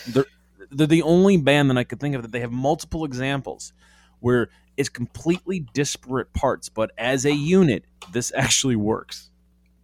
They're 0.07 0.25
they're 0.71 0.88
the 0.88 1.01
only 1.01 1.38
band 1.38 1.69
that 1.69 1.77
I 1.77 1.83
could 1.83 1.99
think 1.99 2.15
of 2.15 2.21
that 2.21 2.31
they 2.31 2.39
have 2.39 2.51
multiple 2.51 3.03
examples 3.03 3.73
where 4.19 4.49
it's 4.77 4.89
completely 4.89 5.59
disparate 5.73 6.31
parts, 6.33 6.69
but 6.69 6.91
as 6.97 7.25
a 7.25 7.33
unit, 7.33 7.83
this 8.13 8.31
actually 8.38 8.75
works. 8.75 9.29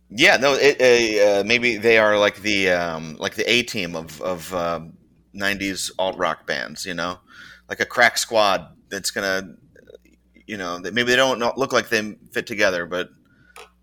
Yeah, 0.10 0.38
no, 0.38 0.54
it, 0.54 0.80
uh, 0.80 1.40
uh, 1.40 1.44
maybe 1.44 1.78
they 1.78 1.98
are 1.98 2.18
like 2.18 2.42
the 2.42 2.70
um, 2.70 3.18
like 3.18 3.36
the 3.36 3.50
A 3.50 3.64
team 3.64 3.96
of 3.96 4.22
of 4.22 4.54
um 4.54 4.98
'90s 5.36 5.92
alt 5.98 6.18
rock 6.18 6.46
bands. 6.46 6.86
You 6.86 6.94
know, 6.94 7.20
like 7.72 7.80
a 7.80 7.86
crack 7.86 8.18
squad 8.18 8.68
that's 8.90 9.12
gonna, 9.12 9.56
you 10.46 10.58
know, 10.58 10.78
maybe 10.80 11.04
they 11.04 11.16
don't 11.16 11.40
look 11.58 11.72
like 11.72 11.88
they 11.88 12.16
fit 12.34 12.46
together, 12.46 12.86
but 12.86 13.10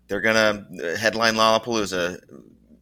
they're 0.07 0.21
gonna 0.21 0.67
headline 0.95 1.33
Lollapalooza 1.33 2.21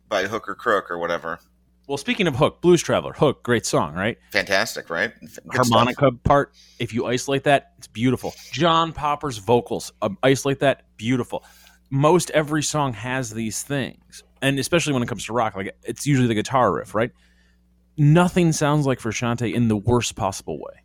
by 0.09 0.25
hook 0.25 0.49
or 0.49 0.53
crook 0.53 0.91
or 0.91 0.97
whatever. 0.97 1.39
Well, 1.87 1.97
speaking 1.97 2.27
of 2.27 2.35
Hook, 2.35 2.59
Blues 2.59 2.83
Traveler, 2.83 3.13
Hook, 3.13 3.43
great 3.43 3.65
song, 3.65 3.93
right? 3.93 4.17
Fantastic, 4.33 4.89
right? 4.89 5.17
Good 5.21 5.31
stuff. 5.31 5.45
harmonica 5.49 6.11
part 6.11 6.51
if 6.77 6.93
you 6.93 7.05
isolate 7.05 7.45
that 7.45 7.71
it's 7.77 7.87
beautiful 7.87 8.33
john 8.51 8.91
popper's 8.91 9.37
vocals 9.37 9.93
um, 10.01 10.17
isolate 10.21 10.59
that 10.59 10.83
beautiful 10.97 11.45
most 11.89 12.29
every 12.31 12.61
song 12.61 12.91
has 12.91 13.31
these 13.31 13.63
things 13.63 14.23
and 14.41 14.59
especially 14.59 14.91
when 14.91 15.01
it 15.01 15.07
comes 15.07 15.25
to 15.25 15.31
rock 15.31 15.55
like 15.55 15.73
it's 15.83 16.05
usually 16.05 16.27
the 16.27 16.33
guitar 16.33 16.73
riff 16.73 16.93
right 16.93 17.11
nothing 17.97 18.51
sounds 18.51 18.85
like 18.85 18.99
Frusciante 18.99 19.53
in 19.53 19.67
the 19.67 19.77
worst 19.77 20.15
possible 20.15 20.59
way. 20.59 20.81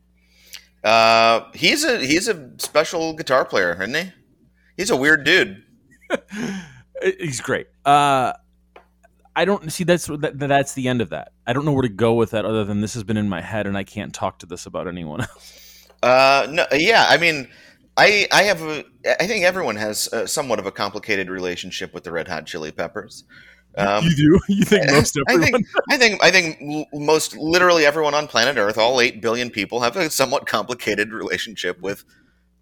Uh, 0.84 1.44
he's 1.54 1.84
a 1.84 1.98
he's 1.98 2.28
a 2.28 2.50
special 2.58 3.12
guitar 3.14 3.44
player, 3.44 3.72
isn't 3.80 3.94
he? 3.94 4.12
He's 4.76 4.90
a 4.90 4.96
weird 4.96 5.24
dude. 5.24 5.62
he's 7.20 7.40
great. 7.40 7.68
Uh, 7.84 8.32
I 9.34 9.44
don't 9.44 9.72
see 9.72 9.84
that's 9.84 10.06
that, 10.06 10.38
that's 10.38 10.74
the 10.74 10.88
end 10.88 11.00
of 11.00 11.10
that. 11.10 11.32
I 11.46 11.52
don't 11.52 11.64
know 11.64 11.72
where 11.72 11.82
to 11.82 11.88
go 11.88 12.14
with 12.14 12.30
that 12.30 12.44
other 12.44 12.64
than 12.64 12.80
this 12.80 12.94
has 12.94 13.04
been 13.04 13.16
in 13.16 13.28
my 13.28 13.40
head 13.40 13.66
and 13.66 13.76
I 13.76 13.84
can't 13.84 14.12
talk 14.12 14.40
to 14.40 14.46
this 14.46 14.66
about 14.66 14.88
anyone 14.88 15.20
else. 15.20 15.88
Uh, 16.02 16.46
no, 16.50 16.66
yeah, 16.72 17.06
I 17.08 17.16
mean, 17.16 17.48
I 17.96 18.26
I 18.32 18.42
have 18.44 18.62
a 18.62 18.84
I 19.20 19.26
think 19.26 19.44
everyone 19.44 19.76
has 19.76 20.08
a, 20.12 20.26
somewhat 20.26 20.58
of 20.58 20.66
a 20.66 20.72
complicated 20.72 21.30
relationship 21.30 21.94
with 21.94 22.04
the 22.04 22.12
Red 22.12 22.28
Hot 22.28 22.46
Chili 22.46 22.72
Peppers. 22.72 23.24
Um, 23.76 24.04
you 24.04 24.16
do? 24.16 24.40
You 24.48 24.64
think 24.64 24.90
most 24.90 25.18
everyone? 25.28 25.44
I 25.44 25.50
think, 25.50 25.66
I 25.90 25.96
think 25.96 26.24
I 26.24 26.30
think 26.30 26.88
most 26.92 27.36
literally 27.36 27.86
everyone 27.86 28.14
on 28.14 28.26
planet 28.28 28.56
Earth, 28.56 28.78
all 28.78 29.00
eight 29.00 29.20
billion 29.20 29.50
people, 29.50 29.80
have 29.80 29.96
a 29.96 30.10
somewhat 30.10 30.46
complicated 30.46 31.12
relationship 31.12 31.80
with 31.80 32.04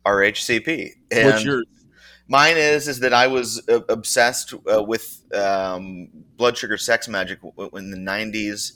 RHCP. 0.07 0.93
And 1.11 1.27
What's 1.27 1.45
yours? 1.45 1.67
Mine 2.29 2.57
is 2.57 2.87
is 2.87 3.01
that 3.01 3.13
I 3.13 3.27
was 3.27 3.61
uh, 3.69 3.81
obsessed 3.89 4.55
uh, 4.73 4.83
with 4.83 5.23
um, 5.35 6.09
Blood 6.37 6.57
Sugar 6.57 6.79
Sex 6.79 7.09
Magik 7.09 7.39
in 7.77 7.91
the 7.91 7.97
'90s. 7.97 8.73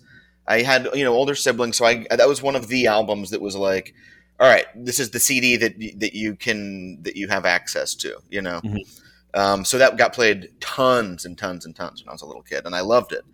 I 0.46 0.62
had 0.62 0.88
you 0.92 1.04
know 1.04 1.14
older 1.14 1.36
siblings, 1.36 1.76
so 1.76 1.84
I 1.84 2.04
that 2.10 2.28
was 2.28 2.42
one 2.42 2.56
of 2.56 2.66
the 2.66 2.88
albums 2.88 3.30
that 3.30 3.40
was 3.40 3.54
like, 3.54 3.94
all 4.40 4.48
right, 4.48 4.66
this 4.74 4.98
is 4.98 5.10
the 5.10 5.20
CD 5.20 5.56
that 5.56 5.78
that 5.98 6.14
you 6.14 6.34
can 6.34 7.00
that 7.02 7.14
you 7.14 7.28
have 7.28 7.46
access 7.46 7.94
to, 7.96 8.18
you 8.28 8.42
know. 8.42 8.60
Mm-hmm. 8.64 9.03
Um, 9.34 9.64
so 9.64 9.78
that 9.78 9.96
got 9.96 10.12
played 10.12 10.48
tons 10.60 11.24
and 11.24 11.36
tons 11.36 11.66
and 11.66 11.74
tons 11.74 12.02
when 12.02 12.08
I 12.08 12.12
was 12.12 12.22
a 12.22 12.26
little 12.26 12.42
kid, 12.42 12.64
and 12.64 12.74
I 12.74 12.80
loved 12.80 13.12
it. 13.12 13.24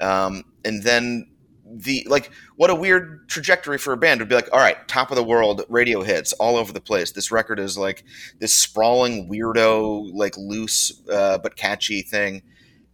Um, 0.00 0.44
and 0.64 0.82
then 0.82 1.30
the 1.64 2.06
like, 2.10 2.30
what 2.56 2.70
a 2.70 2.74
weird 2.74 3.28
trajectory 3.28 3.78
for 3.78 3.92
a 3.92 3.96
band 3.96 4.20
would 4.20 4.28
be 4.28 4.34
like. 4.34 4.48
All 4.52 4.58
right, 4.58 4.76
top 4.88 5.10
of 5.10 5.16
the 5.16 5.22
world 5.22 5.62
radio 5.68 6.02
hits 6.02 6.32
all 6.34 6.56
over 6.56 6.72
the 6.72 6.80
place. 6.80 7.12
This 7.12 7.30
record 7.30 7.60
is 7.60 7.78
like 7.78 8.04
this 8.40 8.52
sprawling 8.54 9.30
weirdo, 9.30 10.10
like 10.12 10.36
loose 10.36 11.00
uh, 11.08 11.38
but 11.38 11.56
catchy 11.56 12.02
thing. 12.02 12.42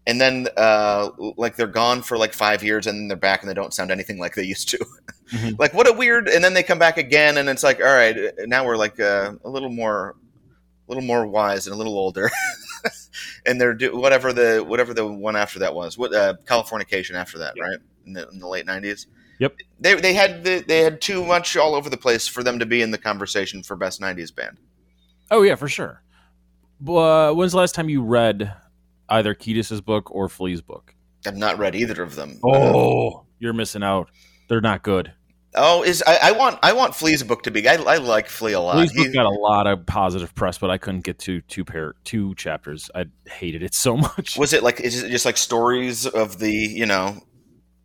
And 0.06 0.20
then, 0.20 0.48
uh, 0.56 1.10
like 1.36 1.56
they're 1.56 1.66
gone 1.66 2.02
for 2.02 2.16
like 2.16 2.32
five 2.32 2.62
years, 2.62 2.86
and 2.86 2.98
then 2.98 3.08
they're 3.08 3.16
back, 3.16 3.42
and 3.42 3.50
they 3.50 3.54
don't 3.54 3.72
sound 3.72 3.90
anything 3.90 4.18
like 4.18 4.34
they 4.34 4.44
used 4.44 4.68
to. 4.70 4.78
Mm-hmm. 5.32 5.54
like 5.58 5.72
what 5.72 5.88
a 5.88 5.92
weird. 5.92 6.28
And 6.28 6.44
then 6.44 6.54
they 6.54 6.62
come 6.62 6.78
back 6.78 6.98
again, 6.98 7.38
and 7.38 7.48
it's 7.48 7.62
like, 7.62 7.80
all 7.80 7.94
right, 7.94 8.16
now 8.46 8.66
we're 8.66 8.76
like 8.76 9.00
uh, 9.00 9.32
a 9.44 9.48
little 9.48 9.70
more 9.70 10.16
little 10.90 11.06
more 11.06 11.26
wise 11.26 11.66
and 11.66 11.74
a 11.74 11.76
little 11.76 11.96
older, 11.96 12.30
and 13.46 13.60
they're 13.60 13.74
do 13.74 13.96
whatever 13.96 14.32
the 14.32 14.64
whatever 14.66 14.92
the 14.92 15.06
one 15.06 15.36
after 15.36 15.60
that 15.60 15.74
was. 15.74 15.96
What 15.96 16.14
uh, 16.14 16.34
Californication 16.44 17.14
after 17.14 17.38
that, 17.38 17.54
yep. 17.56 17.64
right? 17.64 17.78
In 18.06 18.12
the, 18.12 18.28
in 18.28 18.38
the 18.38 18.48
late 18.48 18.66
nineties. 18.66 19.06
Yep. 19.38 19.56
They 19.78 19.94
they 19.94 20.12
had 20.12 20.44
the, 20.44 20.64
they 20.66 20.80
had 20.80 21.00
too 21.00 21.24
much 21.24 21.56
all 21.56 21.74
over 21.74 21.88
the 21.88 21.96
place 21.96 22.28
for 22.28 22.42
them 22.42 22.58
to 22.58 22.66
be 22.66 22.82
in 22.82 22.90
the 22.90 22.98
conversation 22.98 23.62
for 23.62 23.76
best 23.76 24.00
'90s 24.00 24.34
band. 24.34 24.58
Oh 25.30 25.42
yeah, 25.42 25.54
for 25.54 25.68
sure. 25.68 26.02
Uh, 26.86 27.32
when's 27.32 27.52
the 27.52 27.58
last 27.58 27.74
time 27.74 27.88
you 27.88 28.02
read 28.02 28.52
either 29.08 29.34
Kiedis's 29.34 29.80
book 29.80 30.10
or 30.10 30.28
Flea's 30.28 30.60
book? 30.60 30.94
I've 31.26 31.36
not 31.36 31.58
read 31.58 31.74
either 31.74 32.02
of 32.02 32.16
them. 32.16 32.40
Oh, 32.44 33.24
you're 33.38 33.52
missing 33.52 33.82
out. 33.82 34.10
They're 34.48 34.60
not 34.60 34.82
good. 34.82 35.12
Oh, 35.54 35.82
is 35.82 36.02
I, 36.06 36.18
I, 36.22 36.32
want 36.32 36.60
I 36.62 36.72
want 36.72 36.94
Flea's 36.94 37.24
book 37.24 37.42
to 37.42 37.50
be. 37.50 37.68
I, 37.68 37.74
I 37.74 37.96
like 37.96 38.28
Flea 38.28 38.52
a 38.52 38.60
lot. 38.60 38.76
Flea's 38.76 38.92
book 38.92 39.12
got 39.12 39.26
a 39.26 39.30
lot 39.30 39.66
of 39.66 39.84
positive 39.84 40.32
press, 40.34 40.58
but 40.58 40.70
I 40.70 40.78
couldn't 40.78 41.02
get 41.02 41.18
to 41.20 41.40
two 41.42 41.64
pair 41.64 41.94
two 42.04 42.34
chapters. 42.36 42.88
I 42.94 43.06
hated 43.28 43.62
it 43.62 43.74
so 43.86 43.96
much. 43.96 44.36
Was 44.36 44.52
it 44.52 44.62
like 44.62 44.80
is 44.80 45.02
it 45.02 45.10
just 45.10 45.26
like 45.26 45.36
stories 45.36 46.06
of 46.06 46.38
the 46.38 46.52
you 46.52 46.86
know 46.86 47.20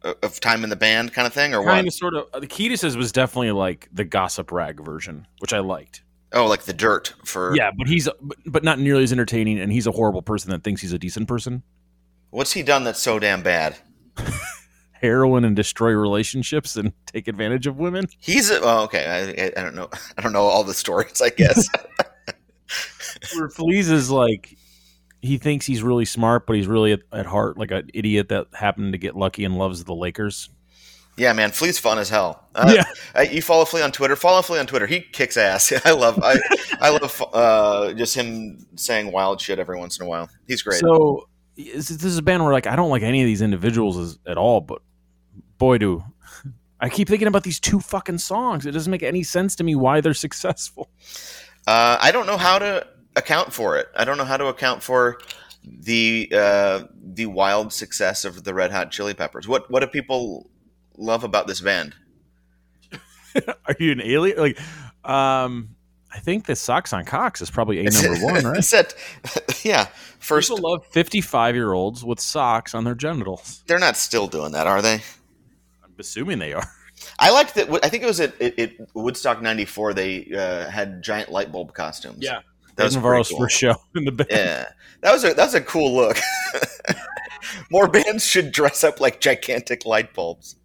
of 0.04 0.40
time 0.40 0.64
in 0.64 0.70
the 0.70 0.76
band 0.76 1.14
kind 1.14 1.26
of 1.26 1.34
thing, 1.34 1.56
or 1.56 1.62
what? 1.62 1.72
kind 1.72 1.88
of 1.88 1.94
sort 1.94 2.14
of 2.14 2.40
the 2.40 2.48
Kiedis's 2.48 2.96
was 2.96 3.12
definitely 3.12 3.52
like 3.52 3.90
the 3.92 4.04
gossip 4.04 4.52
rag 4.52 4.80
version, 4.80 5.28
which 5.40 5.54
I 5.54 5.60
liked. 5.60 6.04
Oh, 6.34 6.46
like 6.46 6.64
the 6.64 6.74
dirt 6.74 7.14
for 7.24 7.56
yeah, 7.56 7.72
but 7.76 7.88
he's 7.88 8.08
but 8.46 8.64
not 8.64 8.78
nearly 8.78 9.04
as 9.04 9.12
entertaining, 9.12 9.60
and 9.60 9.72
he's 9.72 9.88
a 9.88 9.92
horrible 9.92 10.22
person 10.22 10.52
that 10.52 10.64
thinks 10.64 10.82
he's 10.82 10.94
a 10.94 11.00
decent 11.00 11.28
person. 11.28 11.64
What's 12.30 12.54
he 12.54 12.62
done 12.62 12.84
that's 12.84 13.00
so 13.00 13.18
damn 13.18 13.42
bad? 13.42 13.78
heroin 15.02 15.46
and 15.46 15.56
destroy 15.56 15.92
relationships 15.92 16.76
and 16.76 16.94
take 17.06 17.28
advantage 17.28 17.68
of 17.68 17.78
women. 17.78 18.08
He's 18.20 18.50
a, 18.50 18.62
oh, 18.62 18.84
okay. 18.84 19.54
I, 19.56 19.60
I 19.60 19.64
don't 19.64 19.76
know. 19.76 19.90
I 20.18 20.22
don't 20.22 20.34
know 20.34 20.44
all 20.44 20.64
the 20.64 20.74
stories. 20.74 21.22
I 21.22 21.30
guess. 21.30 21.68
Where 23.36 23.50
Flea's 23.50 23.90
is 23.90 24.10
like 24.10 24.58
he 25.22 25.38
thinks 25.38 25.66
he's 25.66 25.84
really 25.84 26.06
smart, 26.06 26.46
but 26.46 26.56
he's 26.56 26.68
really 26.68 26.94
at, 26.94 27.02
at 27.12 27.26
heart 27.26 27.58
like 27.58 27.72
an 27.72 27.90
idiot 27.94 28.30
that 28.30 28.48
happened 28.54 28.94
to 28.94 28.98
get 28.98 29.16
lucky 29.16 29.44
and 29.44 29.58
loves 29.58 29.84
the 29.84 29.96
Lakers. 29.96 30.50
Yeah, 31.18 31.32
man, 31.32 31.52
Flea's 31.52 31.80
fun 31.80 31.98
as 31.98 32.10
hell. 32.10 32.44
Uh, 32.54 32.74
yeah, 32.76 32.84
uh, 33.18 33.22
you 33.22 33.42
follow 33.42 33.64
Flea 33.64 33.84
on 33.84 33.94
Twitter. 33.94 34.18
Follow 34.18 34.42
Flea 34.42 34.60
on 34.60 34.68
Twitter. 34.68 34.86
He 34.86 35.00
kicks 35.00 35.38
ass. 35.38 35.72
I 35.86 35.92
love. 35.92 36.20
I 36.22 36.40
I 36.82 36.90
love 36.90 37.24
uh, 37.34 37.94
just 37.94 38.16
him 38.16 38.66
saying 38.76 39.14
wild 39.14 39.40
shit 39.40 39.58
every 39.58 39.78
once 39.78 39.98
in 39.98 40.06
a 40.06 40.10
while. 40.10 40.30
He's 40.46 40.62
great. 40.62 40.80
So 40.80 41.30
this 41.56 41.90
is 41.90 42.18
a 42.18 42.22
band 42.22 42.44
where 42.44 42.54
like 42.54 42.68
I 42.68 42.76
don't 42.76 42.90
like 42.90 43.04
any 43.04 43.22
of 43.22 43.26
these 43.26 43.42
individuals 43.42 44.20
at 44.26 44.38
all, 44.38 44.62
but 44.62 44.82
boy, 45.58 45.78
do 45.78 46.04
I 46.80 46.90
keep 46.90 47.08
thinking 47.08 47.28
about 47.28 47.44
these 47.44 47.60
two 47.60 47.80
fucking 47.80 48.18
songs. 48.18 48.66
It 48.66 48.72
doesn't 48.72 48.92
make 48.92 49.04
any 49.04 49.24
sense 49.24 49.56
to 49.58 49.64
me 49.64 49.76
why 49.76 50.02
they're 50.02 50.14
successful. 50.28 50.90
Uh, 51.68 51.98
I 52.00 52.12
don't 52.12 52.28
know 52.28 52.38
how 52.38 52.60
to 52.60 52.88
account 53.16 53.54
for 53.54 53.78
it. 53.78 53.88
I 53.96 54.06
don't 54.06 54.18
know 54.18 54.26
how 54.26 54.38
to 54.38 54.48
account 54.48 54.84
for 54.84 55.20
the 55.64 56.30
uh, 56.34 56.84
the 57.02 57.26
wild 57.26 57.74
success 57.74 58.26
of 58.26 58.44
the 58.44 58.54
Red 58.54 58.72
Hot 58.72 58.92
Chili 58.92 59.14
Peppers. 59.14 59.48
What 59.48 59.70
what 59.72 59.80
do 59.80 59.88
people 59.88 60.50
love 60.98 61.24
about 61.24 61.48
this 61.48 61.62
band? 61.62 61.96
Are 63.66 63.76
you 63.80 63.92
an 63.92 64.02
alien? 64.02 64.38
Like, 64.38 64.60
um, 65.04 65.75
I 66.16 66.20
think 66.20 66.46
the 66.46 66.56
socks 66.56 66.94
on 66.94 67.04
Cox 67.04 67.42
is 67.42 67.52
probably 67.52 67.86
a 67.86 67.90
number 67.90 68.16
one, 68.24 68.44
right? 68.46 68.64
Said, 68.64 68.94
yeah. 69.64 69.88
First, 70.20 70.50
people 70.50 70.72
love 70.72 70.86
fifty-five-year-olds 70.88 72.06
with 72.06 72.22
socks 72.22 72.74
on 72.74 72.86
their 72.86 72.96
genitals. 72.96 73.64
They're 73.68 73.80
not 73.80 73.98
still 73.98 74.28
doing 74.28 74.54
that, 74.54 74.66
are 74.66 74.82
they? 74.82 74.96
I'm 75.84 75.94
assuming 76.00 76.40
they 76.40 76.54
are. 76.54 76.66
I 77.20 77.32
liked 77.32 77.56
that. 77.56 77.70
I 77.84 77.90
think 77.90 78.04
it 78.04 78.08
was 78.08 78.22
at, 78.22 78.42
at, 78.42 78.58
at 78.58 78.72
Woodstock 78.94 79.42
'94. 79.42 79.94
They 79.94 80.32
uh, 80.34 80.70
had 80.70 81.04
giant 81.04 81.32
light 81.32 81.52
bulb 81.52 81.74
costumes. 81.74 82.20
Yeah, 82.22 82.40
that 82.78 82.86
was 82.86 82.96
Navarro's 82.96 83.30
cool. 83.30 83.40
first 83.40 83.58
show 83.58 83.76
in 83.94 84.06
the 84.06 84.12
band. 84.14 84.30
Yeah, 84.32 84.66
that 85.02 85.12
was 85.12 85.26
a 85.26 85.34
that 85.34 85.46
was 85.46 85.54
a 85.54 85.62
cool 85.62 85.94
look. 85.96 86.18
More 87.70 87.90
bands 87.90 88.26
should 88.26 88.54
dress 88.54 88.84
up 88.84 89.02
like 89.02 89.20
gigantic 89.20 89.86
light 89.86 90.14
bulbs. 90.14 90.56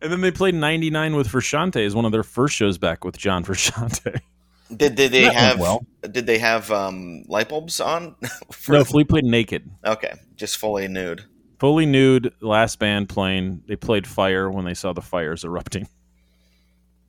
And 0.00 0.10
then 0.10 0.20
they 0.20 0.30
played 0.30 0.54
'99 0.54 1.16
with 1.16 1.28
Frusciante 1.28 1.84
as 1.84 1.94
one 1.94 2.04
of 2.04 2.12
their 2.12 2.22
first 2.22 2.54
shows 2.54 2.78
back 2.78 3.04
with 3.04 3.18
John 3.18 3.44
Frusciante. 3.44 4.20
Did, 4.74 4.94
did 4.94 5.12
they 5.12 5.24
that 5.24 5.34
have 5.34 5.60
well. 5.60 5.84
did 6.10 6.26
they 6.26 6.38
have 6.38 6.70
um, 6.70 7.24
light 7.26 7.48
bulbs 7.48 7.80
on? 7.80 8.14
no, 8.68 8.84
Flea 8.84 9.04
played 9.04 9.24
naked. 9.24 9.68
Okay, 9.84 10.12
just 10.36 10.58
fully 10.58 10.86
nude. 10.86 11.24
Fully 11.58 11.86
nude. 11.86 12.32
Last 12.40 12.78
band 12.78 13.08
playing. 13.08 13.62
They 13.66 13.76
played 13.76 14.06
Fire 14.06 14.50
when 14.50 14.64
they 14.64 14.74
saw 14.74 14.92
the 14.92 15.02
fires 15.02 15.44
erupting. 15.44 15.88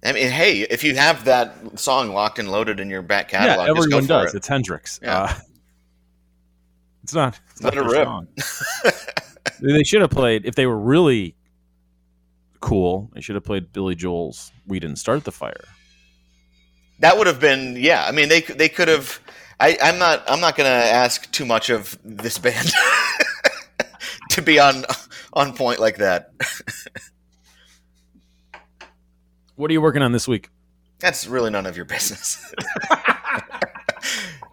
I 0.04 0.14
mean, 0.14 0.32
hey, 0.32 0.62
if 0.62 0.84
you 0.84 0.96
have 0.96 1.26
that 1.26 1.80
song 1.80 2.10
locked 2.10 2.40
and 2.40 2.50
loaded 2.52 2.80
in 2.80 2.90
your 2.90 3.04
back 3.04 3.30
catalog, 3.30 3.68
yeah, 3.68 3.72
everyone 3.72 4.08
does. 4.08 4.34
It. 4.34 4.38
It's 4.38 4.48
Hendrix. 4.48 5.00
Yeah. 5.02 5.24
Uh, 5.24 5.34
it's 7.04 7.14
not. 7.14 7.40
It's 7.52 7.62
not, 7.62 7.76
not 7.76 7.86
a 7.86 7.90
rip. 7.90 8.06
Song. 8.06 8.28
they 9.62 9.84
should 9.84 10.02
have 10.02 10.10
played 10.10 10.46
if 10.46 10.56
they 10.56 10.66
were 10.66 10.80
really 10.80 11.36
cool. 12.60 13.12
They 13.14 13.22
should 13.22 13.36
have 13.36 13.44
played 13.44 13.72
Billy 13.72 13.94
Joel's 13.94 14.52
"We 14.66 14.80
Didn't 14.80 14.98
Start 14.98 15.24
the 15.24 15.32
Fire." 15.32 15.66
That 17.02 17.18
would 17.18 17.28
have 17.28 17.40
been 17.40 17.76
yeah. 17.78 18.06
I 18.08 18.12
mean, 18.12 18.30
they 18.30 18.42
they 18.42 18.70
could 18.70 18.88
have. 18.88 19.20
I, 19.60 19.78
I'm 19.84 20.00
not 20.00 20.24
I'm 20.28 20.40
not 20.40 20.56
going 20.56 20.70
to 20.70 20.74
ask 20.74 21.30
too 21.32 21.46
much 21.46 21.70
of 21.70 22.00
this 22.04 22.40
band 22.40 22.72
to 24.32 24.42
be 24.42 24.60
on 24.60 24.86
on 25.34 25.56
point 25.56 25.80
like 25.80 25.98
that. 25.98 26.32
what 29.56 29.70
are 29.70 29.74
you 29.74 29.82
working 29.82 30.02
on 30.02 30.14
this 30.14 30.28
week? 30.28 30.50
That's 31.00 31.28
really 31.28 31.50
none 31.50 31.66
of 31.66 31.76
your 31.76 31.86
business. 31.86 32.54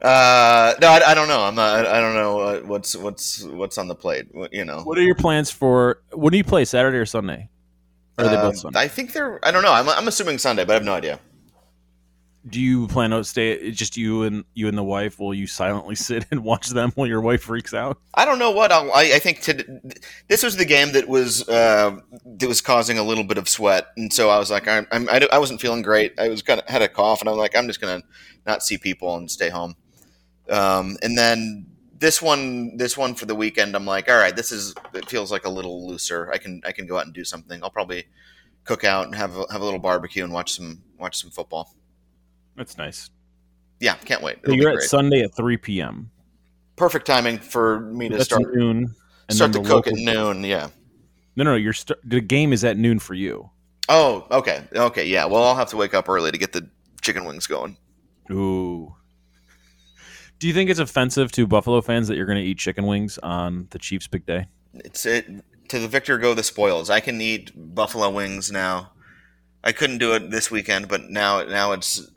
uh, 0.03 0.75
no, 0.81 0.89
I, 0.89 1.03
I, 1.09 1.15
don't 1.15 1.29
know. 1.29 1.43
I'm 1.43 1.55
not. 1.55 1.87
I 1.87 2.01
don't 2.01 2.15
know 2.15 2.41
uh, 2.41 2.61
what's 2.61 2.97
what's 2.97 3.45
what's 3.45 3.79
on 3.79 3.89
the 3.89 3.95
plate. 3.95 4.29
You 4.53 4.65
know. 4.65 4.83
What 4.83 4.99
are 4.99 5.03
your 5.03 5.15
plans 5.15 5.51
for? 5.51 6.01
When 6.13 6.33
do 6.33 6.39
you 6.39 6.45
play? 6.45 6.65
Saturday 6.65 6.99
or 6.99 7.07
Sunday? 7.07 7.51
Or 8.19 8.25
are 8.25 8.29
they 8.29 8.37
both 8.37 8.55
uh, 8.55 8.59
Sunday? 8.59 8.81
I 8.81 8.89
think 8.89 9.13
they're. 9.13 9.45
I 9.47 9.51
don't 9.51 9.63
know. 9.63 9.73
I'm, 9.73 9.89
I'm 9.89 10.09
assuming 10.09 10.39
Sunday, 10.39 10.65
but 10.65 10.73
I 10.73 10.75
have 10.75 10.85
no 10.85 10.95
idea 10.95 11.21
do 12.49 12.61
you 12.61 12.89
plan 12.89 13.11
to 13.11 13.23
stay 13.25 13.71
just 13.71 13.97
you 13.97 14.23
and 14.23 14.45
you 14.55 14.69
and 14.69 14.77
the 14.77 14.83
wife 14.83 15.19
will 15.19 15.35
you 15.35 15.47
silently 15.47 15.95
sit 16.09 16.27
and 16.31 16.43
watch 16.43 16.69
them 16.69 16.93
while 16.95 17.07
your 17.07 17.21
wife 17.21 17.43
freaks 17.43 17.75
out 17.75 17.99
i 18.15 18.25
don't 18.25 18.39
know 18.39 18.51
what 18.51 18.73
I'll, 18.73 18.93
i 18.93 19.13
I, 19.15 19.19
think 19.19 19.41
to, 19.43 19.81
this 20.29 20.43
was 20.43 20.57
the 20.57 20.65
game 20.65 20.93
that 20.93 21.09
was 21.09 21.49
uh, 21.49 21.99
that 22.25 22.49
was 22.49 22.61
causing 22.61 22.99
a 22.99 23.03
little 23.03 23.25
bit 23.25 23.39
of 23.39 23.49
sweat 23.49 23.89
and 23.97 24.13
so 24.13 24.31
i 24.31 24.39
was 24.39 24.51
like 24.51 24.67
i'm, 24.69 24.87
I'm 24.91 25.09
I, 25.09 25.27
I 25.33 25.39
wasn't 25.39 25.61
feeling 25.61 25.83
great 25.83 26.19
i 26.19 26.29
was 26.29 26.43
kind 26.43 26.61
of 26.61 26.69
had 26.69 26.83
a 26.83 26.89
cough 26.89 27.21
and 27.21 27.29
i'm 27.29 27.37
like 27.37 27.57
i'm 27.57 27.67
just 27.67 27.81
gonna 27.81 28.03
not 28.47 28.63
see 28.63 28.79
people 28.79 29.17
and 29.17 29.31
stay 29.31 29.49
home 29.49 29.77
um, 30.51 30.97
and 31.03 31.17
then 31.17 31.67
this 31.99 32.23
one, 32.23 32.77
this 32.77 32.97
one 32.97 33.15
for 33.15 33.27
the 33.27 33.35
weekend, 33.35 33.75
I'm 33.75 33.85
like, 33.85 34.09
all 34.09 34.17
right, 34.17 34.35
this 34.35 34.53
is. 34.53 34.75
It 34.95 35.09
feels 35.09 35.33
like 35.33 35.45
a 35.45 35.51
little 35.51 35.87
looser. 35.87 36.31
I 36.33 36.39
can 36.39 36.63
I 36.65 36.73
can 36.73 36.87
go 36.87 36.97
out 36.97 37.07
and 37.07 37.15
do 37.15 37.25
something. 37.25 37.63
I'll 37.63 37.71
probably 37.71 38.07
cook 38.65 38.85
out 38.85 39.07
and 39.07 39.15
have 39.15 39.37
a, 39.37 39.45
have 39.51 39.61
a 39.61 39.65
little 39.65 39.81
barbecue 39.81 40.25
and 40.25 40.33
watch 40.33 40.55
some 40.55 40.83
watch 40.99 41.17
some 41.17 41.31
football. 41.31 41.75
That's 42.59 42.77
nice. 42.77 43.09
Yeah, 43.81 43.95
can't 43.95 44.23
wait. 44.23 44.37
So 44.45 44.53
It'll 44.53 44.57
you're 44.57 44.73
at. 44.73 44.83
Sunday 44.83 45.23
at 45.23 45.35
3 45.35 45.57
p.m. 45.57 46.11
Perfect 46.77 47.07
timing 47.07 47.39
for 47.39 47.81
me 47.81 48.09
to 48.09 48.17
That's 48.17 48.27
start 48.27 48.43
noon. 48.55 48.95
start 49.31 49.53
to 49.53 49.61
the 49.61 49.69
cook 49.69 49.87
at 49.87 49.95
noon. 49.95 50.45
Yeah. 50.45 50.69
No, 51.37 51.45
no, 51.45 51.55
you're 51.55 51.73
st- 51.73 51.99
the 52.05 52.21
game 52.21 52.53
is 52.53 52.65
at 52.65 52.77
noon 52.77 52.99
for 52.99 53.15
you. 53.15 53.49
Oh, 53.89 54.27
okay, 54.31 54.65
okay, 54.75 55.07
yeah. 55.07 55.25
Well, 55.25 55.45
I'll 55.45 55.55
have 55.55 55.71
to 55.71 55.77
wake 55.77 55.95
up 55.95 56.09
early 56.09 56.31
to 56.31 56.37
get 56.39 56.53
the 56.53 56.69
chicken 57.01 57.25
wings 57.25 57.47
going. 57.47 57.77
Ooh. 58.31 58.95
Do 60.39 60.47
you 60.47 60.55
think 60.55 60.69
it's 60.69 60.79
offensive 60.81 61.33
to 61.33 61.47
Buffalo 61.47 61.81
fans 61.81 62.09
that 62.09 62.17
you're 62.17 62.27
going 62.27 62.39
to 62.39 62.45
eat 62.45 62.59
chicken 62.59 62.87
wings 62.87 63.19
on 63.19 63.67
the 63.71 63.79
Chiefs' 63.79 64.07
big 64.09 64.27
day? 64.27 64.47
It's 64.75 65.07
it 65.07 65.27
to 65.69 65.79
the 65.79 65.89
victor 65.89 66.19
go 66.19 66.35
the 66.35 66.43
spoils. 66.43 66.91
I 66.91 67.01
can 67.01 67.21
eat 67.21 67.53
buffalo 67.55 68.11
wings 68.11 68.51
now. 68.51 68.93
I 69.65 69.73
couldn't 69.73 69.99
do 69.99 70.15
it 70.15 70.31
this 70.31 70.51
weekend, 70.51 70.89
but 70.89 71.11
now 71.11 71.43
now 71.45 71.73
it's 71.73 72.09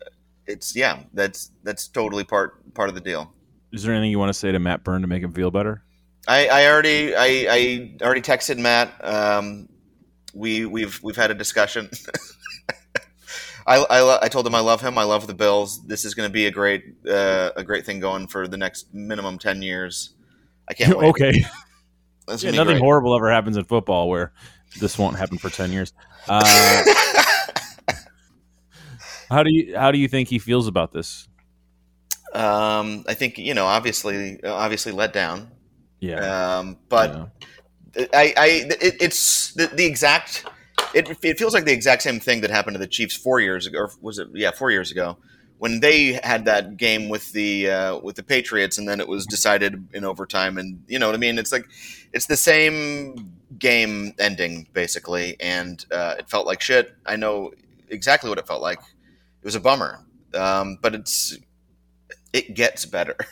it's 0.47 0.75
yeah. 0.75 1.03
That's 1.13 1.51
that's 1.63 1.87
totally 1.87 2.23
part 2.23 2.73
part 2.73 2.89
of 2.89 2.95
the 2.95 3.01
deal. 3.01 3.33
Is 3.71 3.83
there 3.83 3.93
anything 3.93 4.11
you 4.11 4.19
want 4.19 4.29
to 4.29 4.37
say 4.37 4.51
to 4.51 4.59
Matt 4.59 4.83
Byrne 4.83 5.01
to 5.01 5.07
make 5.07 5.23
him 5.23 5.31
feel 5.31 5.51
better? 5.51 5.83
I, 6.27 6.47
I 6.47 6.67
already 6.67 7.15
I, 7.15 7.47
I 7.49 7.97
already 8.01 8.21
texted 8.21 8.57
Matt. 8.57 8.93
Um, 9.03 9.69
we 10.33 10.65
we've 10.65 11.01
we've 11.03 11.15
had 11.15 11.31
a 11.31 11.35
discussion. 11.35 11.89
I, 13.67 13.77
I, 13.77 14.01
lo- 14.01 14.17
I 14.19 14.27
told 14.27 14.47
him 14.47 14.55
I 14.55 14.59
love 14.59 14.81
him. 14.81 14.97
I 14.97 15.03
love 15.03 15.27
the 15.27 15.35
Bills. 15.35 15.85
This 15.85 16.03
is 16.03 16.15
going 16.15 16.27
to 16.27 16.33
be 16.33 16.47
a 16.47 16.51
great 16.51 16.83
uh, 17.07 17.51
a 17.55 17.63
great 17.63 17.85
thing 17.85 17.99
going 17.99 18.27
for 18.27 18.47
the 18.47 18.57
next 18.57 18.93
minimum 18.93 19.37
ten 19.37 19.61
years. 19.61 20.15
I 20.67 20.73
can't 20.73 20.97
wait. 20.97 21.07
okay. 21.09 21.45
Yeah, 22.27 22.51
nothing 22.51 22.65
great. 22.65 22.79
horrible 22.79 23.15
ever 23.15 23.29
happens 23.31 23.57
in 23.57 23.65
football 23.65 24.09
where 24.09 24.31
this 24.79 24.97
won't 24.97 25.17
happen 25.17 25.37
for 25.37 25.49
10 25.49 25.71
years. 25.71 25.93
Uh, 26.27 26.83
how 29.31 29.43
do 29.43 29.49
you 29.51 29.77
how 29.77 29.91
do 29.91 29.97
you 29.97 30.07
think 30.07 30.29
he 30.29 30.39
feels 30.39 30.67
about 30.67 30.91
this? 30.91 31.27
um, 32.33 33.03
I 33.07 33.13
think 33.13 33.37
you 33.37 33.53
know, 33.53 33.65
obviously, 33.65 34.43
obviously 34.43 34.91
let 34.91 35.13
down. 35.13 35.51
Yeah. 35.99 36.59
Um, 36.59 36.77
but 36.89 37.31
yeah. 37.95 38.05
I, 38.13 38.33
I 38.37 38.47
it, 38.69 38.95
it's 39.01 39.53
the, 39.53 39.67
the 39.67 39.85
exact. 39.85 40.45
It, 40.93 41.09
it 41.23 41.37
feels 41.37 41.53
like 41.53 41.65
the 41.65 41.73
exact 41.73 42.01
same 42.01 42.19
thing 42.19 42.41
that 42.41 42.49
happened 42.49 42.75
to 42.75 42.79
the 42.79 42.87
Chiefs 42.87 43.15
four 43.15 43.39
years 43.39 43.67
ago, 43.67 43.79
or 43.79 43.91
was 44.01 44.17
it? 44.17 44.29
Yeah, 44.33 44.51
four 44.51 44.71
years 44.71 44.91
ago, 44.91 45.17
when 45.57 45.79
they 45.79 46.19
had 46.23 46.45
that 46.45 46.77
game 46.77 47.09
with 47.09 47.31
the 47.33 47.69
uh, 47.69 47.99
with 47.99 48.15
the 48.15 48.23
Patriots, 48.23 48.77
and 48.77 48.87
then 48.87 48.99
it 48.99 49.07
was 49.07 49.25
decided 49.25 49.87
in 49.93 50.05
overtime, 50.05 50.57
and 50.57 50.83
you 50.87 50.99
know 50.99 51.07
what 51.07 51.15
I 51.15 51.19
mean. 51.19 51.37
It's 51.37 51.51
like 51.51 51.65
it's 52.13 52.27
the 52.27 52.37
same 52.37 53.33
game 53.59 54.13
ending 54.19 54.67
basically, 54.73 55.35
and 55.39 55.85
uh, 55.91 56.15
it 56.17 56.29
felt 56.29 56.47
like 56.47 56.61
shit. 56.61 56.95
I 57.05 57.17
know 57.17 57.51
exactly 57.89 58.29
what 58.29 58.39
it 58.39 58.47
felt 58.47 58.61
like. 58.61 58.79
It 59.41 59.45
was 59.45 59.55
a 59.55 59.59
bummer, 59.59 60.05
um, 60.35 60.77
but 60.81 60.93
it's 60.93 61.35
it 62.31 62.55
gets 62.55 62.85
better. 62.85 63.15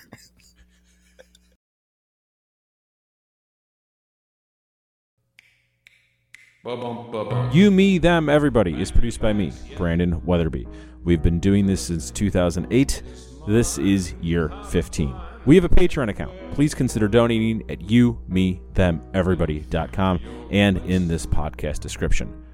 You, 7.52 7.72
Me, 7.72 7.98
Them, 7.98 8.30
Everybody 8.30 8.80
is 8.80 8.91
produced 8.91 9.22
by 9.22 9.34
me, 9.34 9.52
Brandon 9.78 10.24
Weatherby. 10.26 10.67
We've 11.04 11.22
been 11.22 11.39
doing 11.39 11.65
this 11.65 11.82
since 11.82 12.12
2008. 12.12 13.02
This 13.48 13.78
is 13.78 14.13
year 14.22 14.52
15. 14.67 15.15
We 15.45 15.56
have 15.56 15.63
a 15.63 15.69
Patreon 15.69 16.10
account. 16.10 16.34
Please 16.52 16.76
consider 16.76 17.08
donating 17.08 17.63
at 17.72 17.89
you, 17.89 18.19
me, 18.28 18.62
them, 18.74 19.02
everybody.com 19.13 20.19
and 20.52 20.78
in 20.80 21.08
this 21.08 21.26
podcast 21.26 21.80
description. 21.80 22.45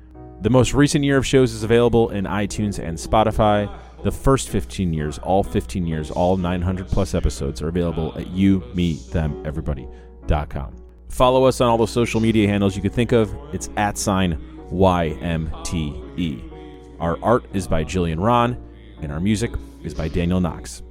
The 0.42 0.50
most 0.50 0.74
recent 0.74 1.04
year 1.04 1.18
of 1.18 1.26
shows 1.26 1.54
is 1.54 1.64
available 1.64 2.10
in 2.10 2.26
iTunes 2.26 2.78
and 2.78 2.98
Spotify. 2.98 3.74
The 4.04 4.12
first 4.12 4.50
15 4.50 4.94
years, 4.94 5.18
all 5.20 5.44
15 5.44 5.88
years, 5.88 6.12
all 6.12 6.38
900 6.38 6.88
plus 6.88 7.16
episodes 7.16 7.62
are 7.62 7.70
available 7.70 8.14
at 8.18 8.28
you, 8.28 8.64
me, 8.74 8.94
them, 9.12 9.42
everybody.com. 9.46 10.76
Follow 11.10 11.46
us 11.46 11.62
on 11.62 11.70
all 11.70 11.78
the 11.78 11.88
social 11.88 12.20
media 12.20 12.48
handles 12.48 12.76
you 12.76 12.82
could 12.82 12.94
think 12.94 13.14
of. 13.14 13.34
It's 13.54 13.70
at 13.78 13.98
sign 13.98 14.38
YMTE. 14.72 16.52
Our 17.00 17.18
art 17.24 17.46
is 17.54 17.68
by 17.68 17.84
Jillian 17.84 18.20
Ron, 18.20 18.62
and 19.02 19.12
our 19.12 19.20
music 19.20 19.52
is 19.84 19.94
by 19.94 20.10
Daniel 20.10 20.42
Knox. 20.42 20.82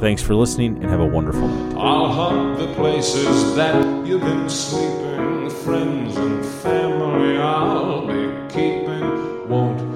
Thanks 0.00 0.22
for 0.22 0.34
listening 0.34 0.82
and 0.82 0.90
have 0.90 1.00
a 1.00 1.06
wonderful 1.06 1.46
night. 1.46 1.76
I'll 1.76 2.08
haunt 2.08 2.58
the 2.58 2.74
places 2.74 3.54
that 3.54 4.06
you've 4.06 4.20
been 4.20 4.48
sleeping, 4.50 5.48
friends 5.50 6.16
and 6.16 6.44
family 6.44 7.38
I'll 7.38 8.06
be 8.06 8.52
keeping. 8.52 9.48
Won't 9.48 9.91